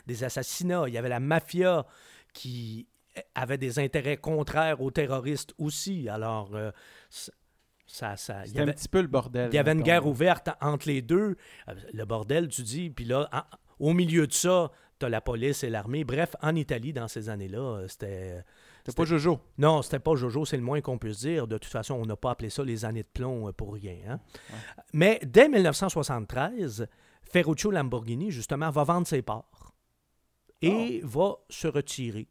des 0.06 0.24
assassinats, 0.24 0.88
il 0.88 0.94
y 0.94 0.98
avait 0.98 1.08
la 1.08 1.20
mafia 1.20 1.86
qui 2.34 2.88
avait 3.34 3.58
des 3.58 3.78
intérêts 3.78 4.16
contraires 4.16 4.80
aux 4.80 4.90
terroristes 4.90 5.54
aussi. 5.58 6.08
Alors, 6.08 6.54
euh, 6.54 6.70
ça, 7.86 8.16
ça, 8.16 8.44
il 8.46 8.54
y 8.54 8.60
avait 8.60 8.70
un 8.70 8.74
petit 8.74 8.88
peu 8.88 9.00
le 9.00 9.08
bordel. 9.08 9.48
Il 9.52 9.56
y 9.56 9.58
avait 9.58 9.72
une 9.72 9.82
guerre 9.82 10.06
ouverte 10.06 10.50
entre 10.60 10.88
les 10.88 11.02
deux. 11.02 11.36
Euh, 11.68 11.74
le 11.92 12.04
bordel, 12.04 12.48
tu 12.48 12.62
dis, 12.62 12.90
puis 12.90 13.04
là, 13.04 13.28
au 13.78 13.92
milieu 13.92 14.26
de 14.26 14.32
ça, 14.32 14.70
tu 14.98 15.06
as 15.06 15.08
la 15.08 15.20
police 15.20 15.64
et 15.64 15.70
l'armée. 15.70 16.04
Bref, 16.04 16.34
en 16.42 16.54
Italie, 16.54 16.92
dans 16.92 17.08
ces 17.08 17.28
années-là, 17.28 17.58
euh, 17.58 17.88
c'était. 17.88 18.44
C'était 18.84 19.02
pas 19.02 19.04
Jojo. 19.04 19.38
Non, 19.58 19.82
c'était 19.82 19.98
pas 19.98 20.14
Jojo, 20.14 20.46
c'est 20.46 20.56
le 20.56 20.62
moins 20.62 20.80
qu'on 20.80 20.96
puisse 20.96 21.18
dire. 21.18 21.46
De 21.46 21.58
toute 21.58 21.70
façon, 21.70 21.94
on 21.94 22.06
n'a 22.06 22.16
pas 22.16 22.30
appelé 22.30 22.48
ça 22.48 22.64
les 22.64 22.86
années 22.86 23.02
de 23.02 23.08
plomb 23.12 23.52
pour 23.52 23.74
rien. 23.74 23.96
Hein. 24.08 24.18
Mais 24.94 25.20
dès 25.26 25.50
1973, 25.50 26.86
Ferruccio 27.22 27.70
Lamborghini, 27.70 28.30
justement, 28.30 28.70
va 28.70 28.84
vendre 28.84 29.06
ses 29.06 29.20
parts 29.20 29.74
et 30.62 31.02
oh. 31.04 31.06
va 31.06 31.36
se 31.50 31.68
retirer 31.68 32.28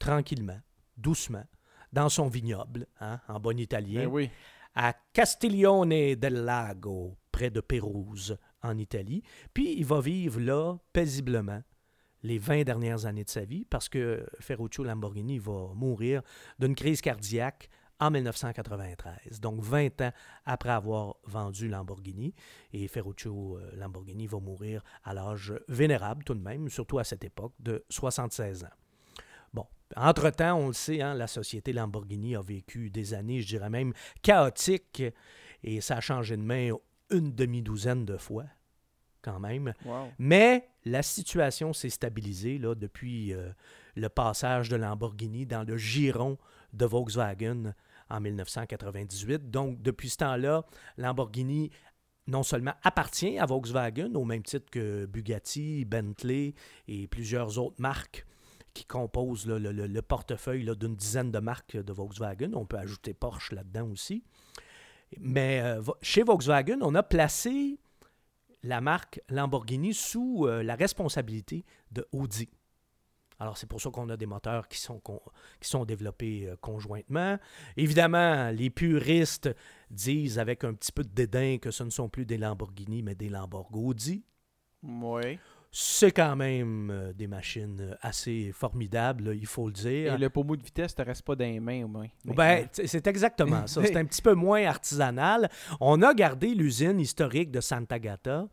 tranquillement, 0.00 0.58
doucement, 0.96 1.44
dans 1.92 2.08
son 2.08 2.28
vignoble, 2.28 2.88
hein, 3.00 3.20
en 3.28 3.38
bon 3.38 3.58
italien, 3.58 4.08
ben 4.08 4.28
à 4.74 4.94
Castiglione 5.12 6.14
del 6.16 6.44
Lago, 6.44 7.16
près 7.30 7.50
de 7.50 7.60
Pérouse, 7.60 8.36
en 8.62 8.76
Italie. 8.78 9.22
Puis 9.54 9.74
il 9.76 9.84
va 9.84 10.00
vivre 10.00 10.40
là, 10.40 10.76
paisiblement, 10.92 11.62
les 12.22 12.38
20 12.38 12.64
dernières 12.64 13.06
années 13.06 13.24
de 13.24 13.30
sa 13.30 13.44
vie, 13.44 13.64
parce 13.64 13.88
que 13.88 14.26
Ferruccio 14.40 14.84
Lamborghini 14.84 15.38
va 15.38 15.72
mourir 15.74 16.22
d'une 16.58 16.74
crise 16.74 17.00
cardiaque 17.00 17.68
en 17.98 18.10
1993, 18.10 19.40
donc 19.40 19.60
20 19.62 20.00
ans 20.00 20.12
après 20.46 20.70
avoir 20.70 21.16
vendu 21.24 21.68
Lamborghini. 21.68 22.34
Et 22.72 22.88
Ferruccio 22.88 23.58
euh, 23.58 23.70
Lamborghini 23.76 24.26
va 24.26 24.38
mourir 24.38 24.82
à 25.04 25.12
l'âge 25.12 25.52
vénérable 25.68 26.24
tout 26.24 26.34
de 26.34 26.40
même, 26.40 26.68
surtout 26.70 26.98
à 26.98 27.04
cette 27.04 27.24
époque, 27.24 27.52
de 27.58 27.84
76 27.90 28.64
ans. 28.64 28.68
Entre-temps, 29.96 30.56
on 30.56 30.68
le 30.68 30.72
sait, 30.72 31.02
hein, 31.02 31.14
la 31.14 31.26
société 31.26 31.72
Lamborghini 31.72 32.36
a 32.36 32.40
vécu 32.40 32.90
des 32.90 33.12
années, 33.14 33.40
je 33.42 33.48
dirais 33.48 33.70
même, 33.70 33.92
chaotiques, 34.22 35.02
et 35.64 35.80
ça 35.80 35.96
a 35.96 36.00
changé 36.00 36.36
de 36.36 36.42
main 36.42 36.70
une 37.10 37.34
demi-douzaine 37.34 38.04
de 38.04 38.16
fois, 38.16 38.44
quand 39.20 39.40
même. 39.40 39.74
Mais 40.18 40.68
la 40.84 41.02
situation 41.02 41.72
s'est 41.72 41.90
stabilisée 41.90 42.58
là, 42.58 42.74
depuis 42.74 43.32
euh, 43.32 43.50
le 43.96 44.08
passage 44.08 44.68
de 44.68 44.76
Lamborghini 44.76 45.44
dans 45.44 45.64
le 45.64 45.76
giron 45.76 46.38
de 46.72 46.86
Volkswagen 46.86 47.74
en 48.08 48.20
1998. 48.20 49.50
Donc, 49.50 49.82
depuis 49.82 50.10
ce 50.10 50.18
temps-là, 50.18 50.64
Lamborghini 50.98 51.70
non 52.28 52.44
seulement 52.44 52.74
appartient 52.84 53.40
à 53.40 53.46
Volkswagen, 53.46 54.14
au 54.14 54.24
même 54.24 54.44
titre 54.44 54.70
que 54.70 55.04
Bugatti, 55.06 55.84
Bentley 55.84 56.54
et 56.86 57.08
plusieurs 57.08 57.58
autres 57.58 57.80
marques 57.80 58.24
qui 58.74 58.84
composent 58.84 59.46
le, 59.46 60.00
portefeuille 60.00 60.64
d'une 60.76 60.96
dizaine 60.96 61.30
de 61.30 61.38
marques 61.38 61.76
de 61.76 61.92
Volkswagen. 61.92 62.52
On 62.54 62.66
peut 62.66 62.78
ajouter 62.78 63.14
Porsche 63.14 63.52
là-dedans 63.52 63.88
aussi. 63.90 64.22
Mais 65.18 65.60
euh, 65.60 65.82
chez 66.02 66.22
Volkswagen, 66.22 66.78
on 66.82 66.94
a 66.94 67.02
placé 67.02 67.78
la 68.62 68.80
marque 68.80 69.20
Lamborghini 69.28 69.94
sous 69.94 70.46
euh, 70.46 70.62
la 70.62 70.76
responsabilité 70.76 71.64
de 71.90 72.06
Audi. 72.12 72.48
Alors, 73.38 73.56
c'est 73.56 73.66
pour 73.66 73.80
ça 73.80 73.90
qu'on 73.90 74.10
a 74.10 74.18
des 74.18 74.26
moteurs 74.26 74.68
qui 74.68 74.78
sont, 74.78 75.00
qui 75.60 75.68
sont 75.68 75.86
développés 75.86 76.46
euh, 76.46 76.56
conjointement. 76.60 77.38
Évidemment, 77.76 78.50
les 78.50 78.68
puristes 78.68 79.48
disent 79.90 80.38
avec 80.38 80.62
un 80.62 80.74
petit 80.74 80.92
peu 80.92 81.02
de 81.02 81.08
dédain 81.08 81.56
que 81.58 81.70
ce 81.70 81.82
ne 81.82 81.90
sont 81.90 82.10
plus 82.10 82.26
des 82.26 82.36
Lamborghini, 82.36 83.02
mais 83.02 83.14
des 83.14 83.30
Lamborghini. 83.30 84.22
Oui. 84.82 85.38
C'est 85.72 86.10
quand 86.10 86.34
même 86.34 86.90
euh, 86.90 87.12
des 87.12 87.28
machines 87.28 87.96
assez 88.00 88.50
formidables, 88.52 89.36
il 89.36 89.46
faut 89.46 89.68
le 89.68 89.72
dire. 89.72 90.14
Et 90.14 90.18
le 90.18 90.28
pommeau 90.28 90.56
de 90.56 90.62
vitesse 90.64 90.92
ne 90.98 91.04
te 91.04 91.08
reste 91.08 91.22
pas 91.22 91.36
dans 91.36 91.44
les 91.44 91.60
mains 91.60 91.84
au 91.84 91.88
moins. 91.88 92.08
Ben, 92.24 92.66
c'est 92.72 93.06
exactement 93.06 93.66
ça. 93.68 93.84
C'est 93.84 93.96
un 93.96 94.04
petit 94.04 94.22
peu 94.22 94.34
moins 94.34 94.64
artisanal. 94.64 95.48
On 95.80 96.02
a 96.02 96.12
gardé 96.12 96.54
l'usine 96.54 96.98
historique 96.98 97.52
de 97.52 97.60
Santa 97.60 98.00
Gata, 98.00 98.48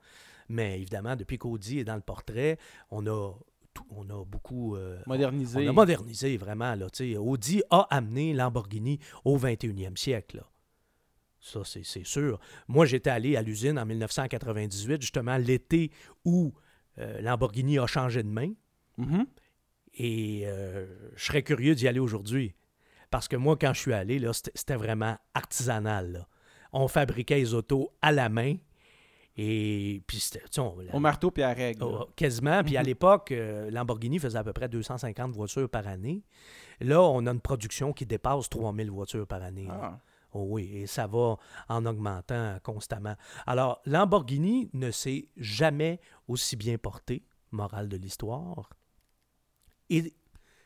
mais 0.47 0.79
évidemment, 0.79 1.15
depuis 1.15 1.39
qu'Audi 1.39 1.79
est 1.79 1.83
dans 1.83 1.95
le 1.95 2.01
portrait, 2.01 2.57
on 2.91 3.05
a 3.07 3.33
on 3.91 4.09
a 4.09 4.25
beaucoup 4.25 4.75
euh, 4.75 4.99
modernisé. 5.05 5.67
On 5.67 5.69
a 5.69 5.73
modernisé 5.73 6.37
vraiment. 6.37 6.75
Là, 6.75 6.87
Audi 7.19 7.61
a 7.69 7.87
amené 7.89 8.33
Lamborghini 8.33 8.99
au 9.23 9.37
21e 9.37 9.97
siècle. 9.97 10.43
Ça, 11.39 11.61
c'est 11.63 12.05
sûr. 12.05 12.39
Moi, 12.67 12.85
j'étais 12.85 13.09
allé 13.09 13.35
à 13.37 13.41
l'usine 13.41 13.77
en 13.79 13.85
1998, 13.85 15.01
justement 15.01 15.37
l'été 15.37 15.91
où 16.25 16.53
euh, 16.99 17.21
Lamborghini 17.21 17.79
a 17.79 17.87
changé 17.87 18.23
de 18.23 18.29
main. 18.29 18.51
Mm-hmm. 18.99 19.25
Et 19.95 20.43
euh, 20.45 20.85
je 21.15 21.25
serais 21.25 21.43
curieux 21.43 21.75
d'y 21.75 21.87
aller 21.87 21.99
aujourd'hui. 21.99 22.53
Parce 23.09 23.27
que 23.27 23.35
moi, 23.35 23.57
quand 23.59 23.73
je 23.73 23.79
suis 23.79 23.93
allé, 23.93 24.21
c'était 24.33 24.75
vraiment 24.75 25.17
artisanal. 25.33 26.27
On 26.73 26.87
fabriquait 26.87 27.37
les 27.37 27.53
autos 27.53 27.91
à 28.01 28.11
la 28.11 28.29
main 28.29 28.57
et 29.37 30.01
puis 30.07 30.19
c'était. 30.19 30.41
Au 30.93 30.99
marteau 30.99 31.29
puis 31.29 31.43
à 31.43 31.53
règle. 31.53 31.83
Oh, 31.83 32.09
quasiment. 32.15 32.63
Puis 32.63 32.75
à 32.75 32.81
mhm. 32.81 32.87
l'époque, 32.87 33.31
euh, 33.31 33.69
Lamborghini 33.69 34.17
faisait 34.17 34.37
à 34.37 34.43
peu 34.43 34.51
près 34.51 34.67
250 34.67 35.31
voitures 35.31 35.69
par 35.69 35.87
année. 35.87 36.23
Là, 36.81 37.01
on 37.01 37.25
a 37.27 37.31
une 37.31 37.39
production 37.39 37.93
qui 37.93 38.05
dépasse 38.05 38.49
3000 38.49 38.89
voitures 38.89 39.27
par 39.27 39.43
année. 39.43 39.67
Ah. 39.69 39.99
Oh 40.33 40.45
oui, 40.49 40.77
et 40.77 40.87
ça 40.87 41.07
va 41.07 41.37
en 41.69 41.85
augmentant 41.85 42.57
constamment. 42.63 43.15
Alors, 43.45 43.81
Lamborghini 43.85 44.69
ne 44.73 44.91
s'est 44.91 45.29
jamais 45.37 45.99
aussi 46.27 46.55
bien 46.55 46.77
porté, 46.77 47.25
morale 47.51 47.87
de 47.87 47.97
l'histoire. 47.97 48.69
Et 49.89 50.13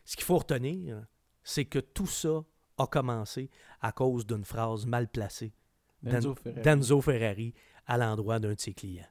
ce 0.03 0.15
qu'il 0.15 0.25
faut 0.25 0.39
retenir, 0.39 1.05
c'est 1.43 1.65
que 1.65 1.79
tout 1.79 2.07
ça 2.07 2.43
a 2.77 2.87
commencé 2.87 3.49
à 3.81 3.91
cause 3.91 4.25
d'une 4.25 4.45
phrase 4.45 4.85
mal 4.85 5.07
placée 5.07 5.53
d'Enzo 6.01 7.01
Ferrari 7.01 7.53
à 7.85 7.97
l'endroit 7.97 8.39
d'un 8.39 8.53
de 8.53 8.59
ses 8.59 8.73
clients. 8.73 9.05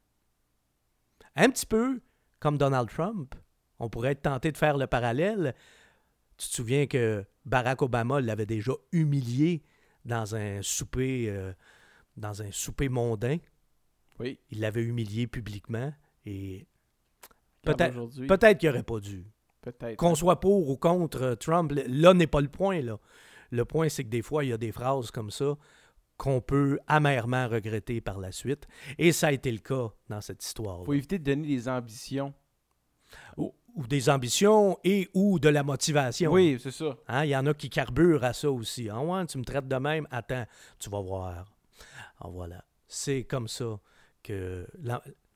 Un 1.37 1.51
petit 1.51 1.67
peu 1.67 2.01
comme 2.41 2.59
Donald 2.59 2.89
Trump, 2.89 3.35
on 3.79 3.89
pourrait 3.89 4.13
être 4.13 4.23
tenté 4.23 4.51
de 4.51 4.59
faire 4.59 4.77
le 4.77 4.87
parallèle. 4.87 5.55
Tu 6.37 6.49
te 6.49 6.55
souviens 6.55 6.87
que 6.87 7.25
Barack 7.45 7.83
Obama 7.83 8.21
l'avait 8.21 8.47
déjà 8.47 8.73
humilié 8.93 9.63
dans 10.05 10.35
un 10.35 10.63
souper, 10.63 11.29
euh, 11.29 11.53
dans 12.17 12.43
un 12.43 12.51
souper 12.51 12.89
mondain. 12.89 13.39
Oui. 14.19 14.39
Il 14.51 14.61
l'avait 14.61 14.83
humilié 14.83 15.27
publiquement 15.27 15.93
et 16.27 16.67
peut-être 17.63 17.95
peut-être 18.27 18.59
qu'il 18.59 18.69
n'aurait 18.69 18.83
pas 18.83 19.01
dû. 19.01 19.25
Peut-être. 19.63 19.97
Qu'on 19.97 20.15
soit 20.15 20.41
pour 20.41 20.71
ou 20.71 20.77
contre 20.77 21.35
Trump, 21.35 21.73
là 21.87 22.15
n'est 22.15 22.27
pas 22.27 22.41
le 22.41 22.49
point. 22.49 22.81
Là. 22.81 22.99
Le 23.51 23.65
point, 23.65 23.89
c'est 23.89 24.05
que 24.05 24.09
des 24.09 24.23
fois, 24.23 24.45
il 24.45 24.51
y 24.51 24.53
a 24.53 24.59
des 24.59 24.73
phrases 24.73 25.11
comme 25.11 25.31
ça 25.31 25.57
qu'on 26.17 26.43
peut 26.43 26.79
amèrement 26.87 27.49
regretter 27.49 28.03
par 28.03 28.19
la 28.19 28.31
suite. 28.31 28.69
Et 28.99 29.11
ça 29.11 29.29
a 29.29 29.33
été 29.33 29.51
le 29.51 29.59
cas 29.59 29.89
dans 30.09 30.21
cette 30.21 30.45
histoire. 30.45 30.81
Il 30.83 30.85
faut 30.85 30.93
éviter 30.93 31.19
de 31.19 31.25
donner 31.25 31.49
des 31.49 31.67
ambitions. 31.67 32.35
Ou, 33.77 33.87
des 33.87 34.09
ambitions 34.09 34.79
et 34.85 35.09
ou 35.15 35.39
de 35.39 35.49
la 35.49 35.63
motivation. 35.63 36.33
Oui, 36.33 36.59
c'est 36.61 36.71
ça. 36.71 36.97
Hein, 37.09 37.25
il 37.25 37.31
y 37.31 37.37
en 37.37 37.47
a 37.47 37.55
qui 37.55 37.71
carburent 37.71 38.25
à 38.25 38.33
ça 38.33 38.51
aussi. 38.51 38.89
Ah 38.89 39.01
ouais, 39.01 39.27
tu 39.27 39.39
me 39.39 39.45
traites 39.45 39.69
de 39.69 39.77
même, 39.77 40.07
attends, 40.11 40.47
tu 40.79 40.91
vas 40.91 41.01
voir. 41.01 41.45
Ah, 42.21 42.29
voilà. 42.29 42.65
C'est 42.89 43.25
comme 43.25 43.49
ça 43.49 43.79
que 44.23 44.67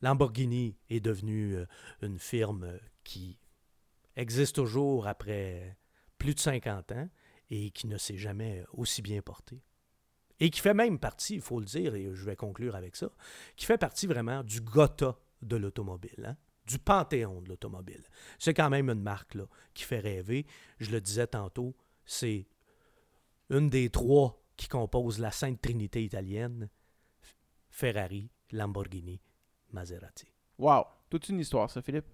Lamborghini 0.02 0.76
est 0.90 1.00
devenue 1.00 1.56
euh, 1.56 1.66
une 2.02 2.18
firme 2.18 2.78
qui 3.04 3.38
existe 4.16 4.56
toujours 4.56 5.06
après 5.06 5.76
plus 6.18 6.34
de 6.34 6.40
50 6.40 6.92
ans 6.92 7.08
et 7.50 7.70
qui 7.70 7.86
ne 7.86 7.98
s'est 7.98 8.18
jamais 8.18 8.64
aussi 8.72 9.00
bien 9.00 9.22
portée 9.22 9.62
et 10.40 10.50
qui 10.50 10.60
fait 10.60 10.74
même 10.74 10.98
partie, 10.98 11.34
il 11.34 11.40
faut 11.40 11.60
le 11.60 11.66
dire, 11.66 11.94
et 11.94 12.10
je 12.12 12.24
vais 12.24 12.36
conclure 12.36 12.74
avec 12.74 12.96
ça, 12.96 13.08
qui 13.56 13.66
fait 13.66 13.78
partie 13.78 14.06
vraiment 14.06 14.42
du 14.42 14.60
Gotha 14.60 15.16
de 15.42 15.56
l'automobile, 15.56 16.26
hein, 16.26 16.36
du 16.66 16.78
panthéon 16.78 17.42
de 17.42 17.48
l'automobile. 17.50 18.04
C'est 18.38 18.54
quand 18.54 18.70
même 18.70 18.88
une 18.88 19.02
marque 19.02 19.36
qui 19.74 19.84
fait 19.84 20.00
rêver. 20.00 20.46
Je 20.78 20.90
le 20.90 21.00
disais 21.00 21.26
tantôt, 21.26 21.76
c'est 22.04 22.46
une 23.50 23.68
des 23.68 23.90
trois 23.90 24.42
qui 24.56 24.68
composent 24.68 25.18
la 25.18 25.30
Sainte 25.30 25.60
Trinité 25.60 26.04
italienne, 26.04 26.68
Ferrari, 27.70 28.30
Lamborghini, 28.52 29.20
Maserati. 29.72 30.28
Wow, 30.58 30.84
toute 31.10 31.28
une 31.28 31.40
histoire, 31.40 31.70
ça, 31.70 31.82
Philippe? 31.82 32.06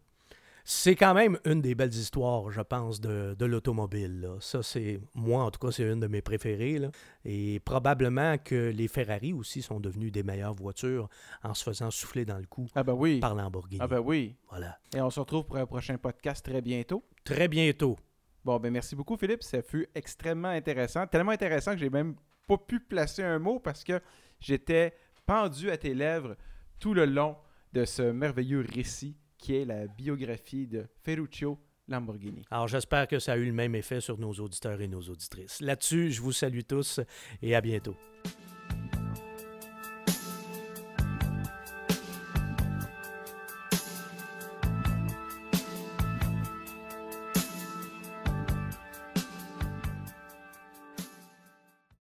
C'est 0.65 0.95
quand 0.95 1.15
même 1.15 1.39
une 1.45 1.61
des 1.61 1.75
belles 1.75 1.95
histoires, 1.95 2.51
je 2.51 2.61
pense, 2.61 3.01
de, 3.01 3.45
l'automobile. 3.45 4.29
Ça, 4.41 4.63
c'est 4.63 5.01
moi, 5.15 5.45
en 5.45 5.51
tout 5.51 5.59
cas, 5.59 5.73
c'est 5.73 5.85
une 5.85 6.01
de 6.01 6.07
mes 6.07 6.23
préférées. 6.23 6.81
Et 7.25 7.61
probablement 7.61 8.39
que 8.39 8.71
les 8.71 8.89
Ferrari 8.89 9.33
aussi 9.33 9.63
sont 9.63 9.81
devenus 9.81 10.13
des 10.13 10.23
meilleures 10.23 10.55
voitures 10.55 11.09
en 11.43 11.55
se 11.55 11.65
faisant 11.65 11.91
souffler 11.91 12.25
dans 12.25 12.39
le 12.39 12.47
cou 12.47 12.67
ah 12.75 12.83
ben 12.83 12.93
oui. 12.93 13.21
par 13.21 13.35
Lamborghini. 13.35 13.81
Ah 13.83 13.89
ben 13.89 14.01
oui. 14.01 14.37
Voilà. 14.49 14.79
Et 14.95 15.01
on 15.01 15.11
se 15.11 15.21
retrouve 15.21 15.45
pour 15.45 15.57
un 15.57 15.67
prochain 15.67 15.97
podcast 15.99 16.45
très 16.45 16.61
bientôt. 16.61 17.05
Très 17.25 17.49
bientôt. 17.49 17.99
Bon, 18.45 18.59
ben 18.59 18.73
merci 18.73 18.97
beaucoup, 18.97 19.17
Philippe. 19.17 19.43
Ça 19.43 19.63
fut 19.63 19.89
extrêmement 19.95 20.49
intéressant. 20.49 21.07
Tellement 21.07 21.33
intéressant 21.33 21.73
que 21.73 21.79
j'ai 21.79 21.91
même 21.91 22.15
pas 22.47 22.59
pu 22.59 22.81
placer 22.81 23.23
un 23.23 23.39
mot 23.39 23.59
parce 23.59 23.85
que 23.85 24.01
j'étais 24.41 24.95
pendu 25.27 25.71
à 25.71 25.77
tes 25.77 25.95
lèvres 25.95 26.37
tout 26.79 26.95
le 26.95 27.05
long 27.05 27.37
de 27.73 27.85
ce 27.85 28.03
merveilleux 28.03 28.67
récit 28.75 29.17
qui 29.41 29.57
est 29.57 29.65
la 29.65 29.87
biographie 29.87 30.67
de 30.67 30.87
Ferruccio 31.03 31.59
Lamborghini. 31.89 32.43
Alors 32.51 32.69
j'espère 32.69 33.09
que 33.09 33.19
ça 33.19 33.33
a 33.33 33.37
eu 33.37 33.47
le 33.47 33.53
même 33.53 33.75
effet 33.75 34.01
sur 34.01 34.19
nos 34.19 34.33
auditeurs 34.33 34.81
et 34.81 34.89
nos 34.89 35.03
auditrices. 35.03 35.61
Là-dessus, 35.61 36.13
je 36.13 36.21
vous 36.21 36.33
salue 36.33 36.61
tous 36.67 37.01
et 37.43 37.55
à 37.55 37.61
bientôt. 37.61 37.97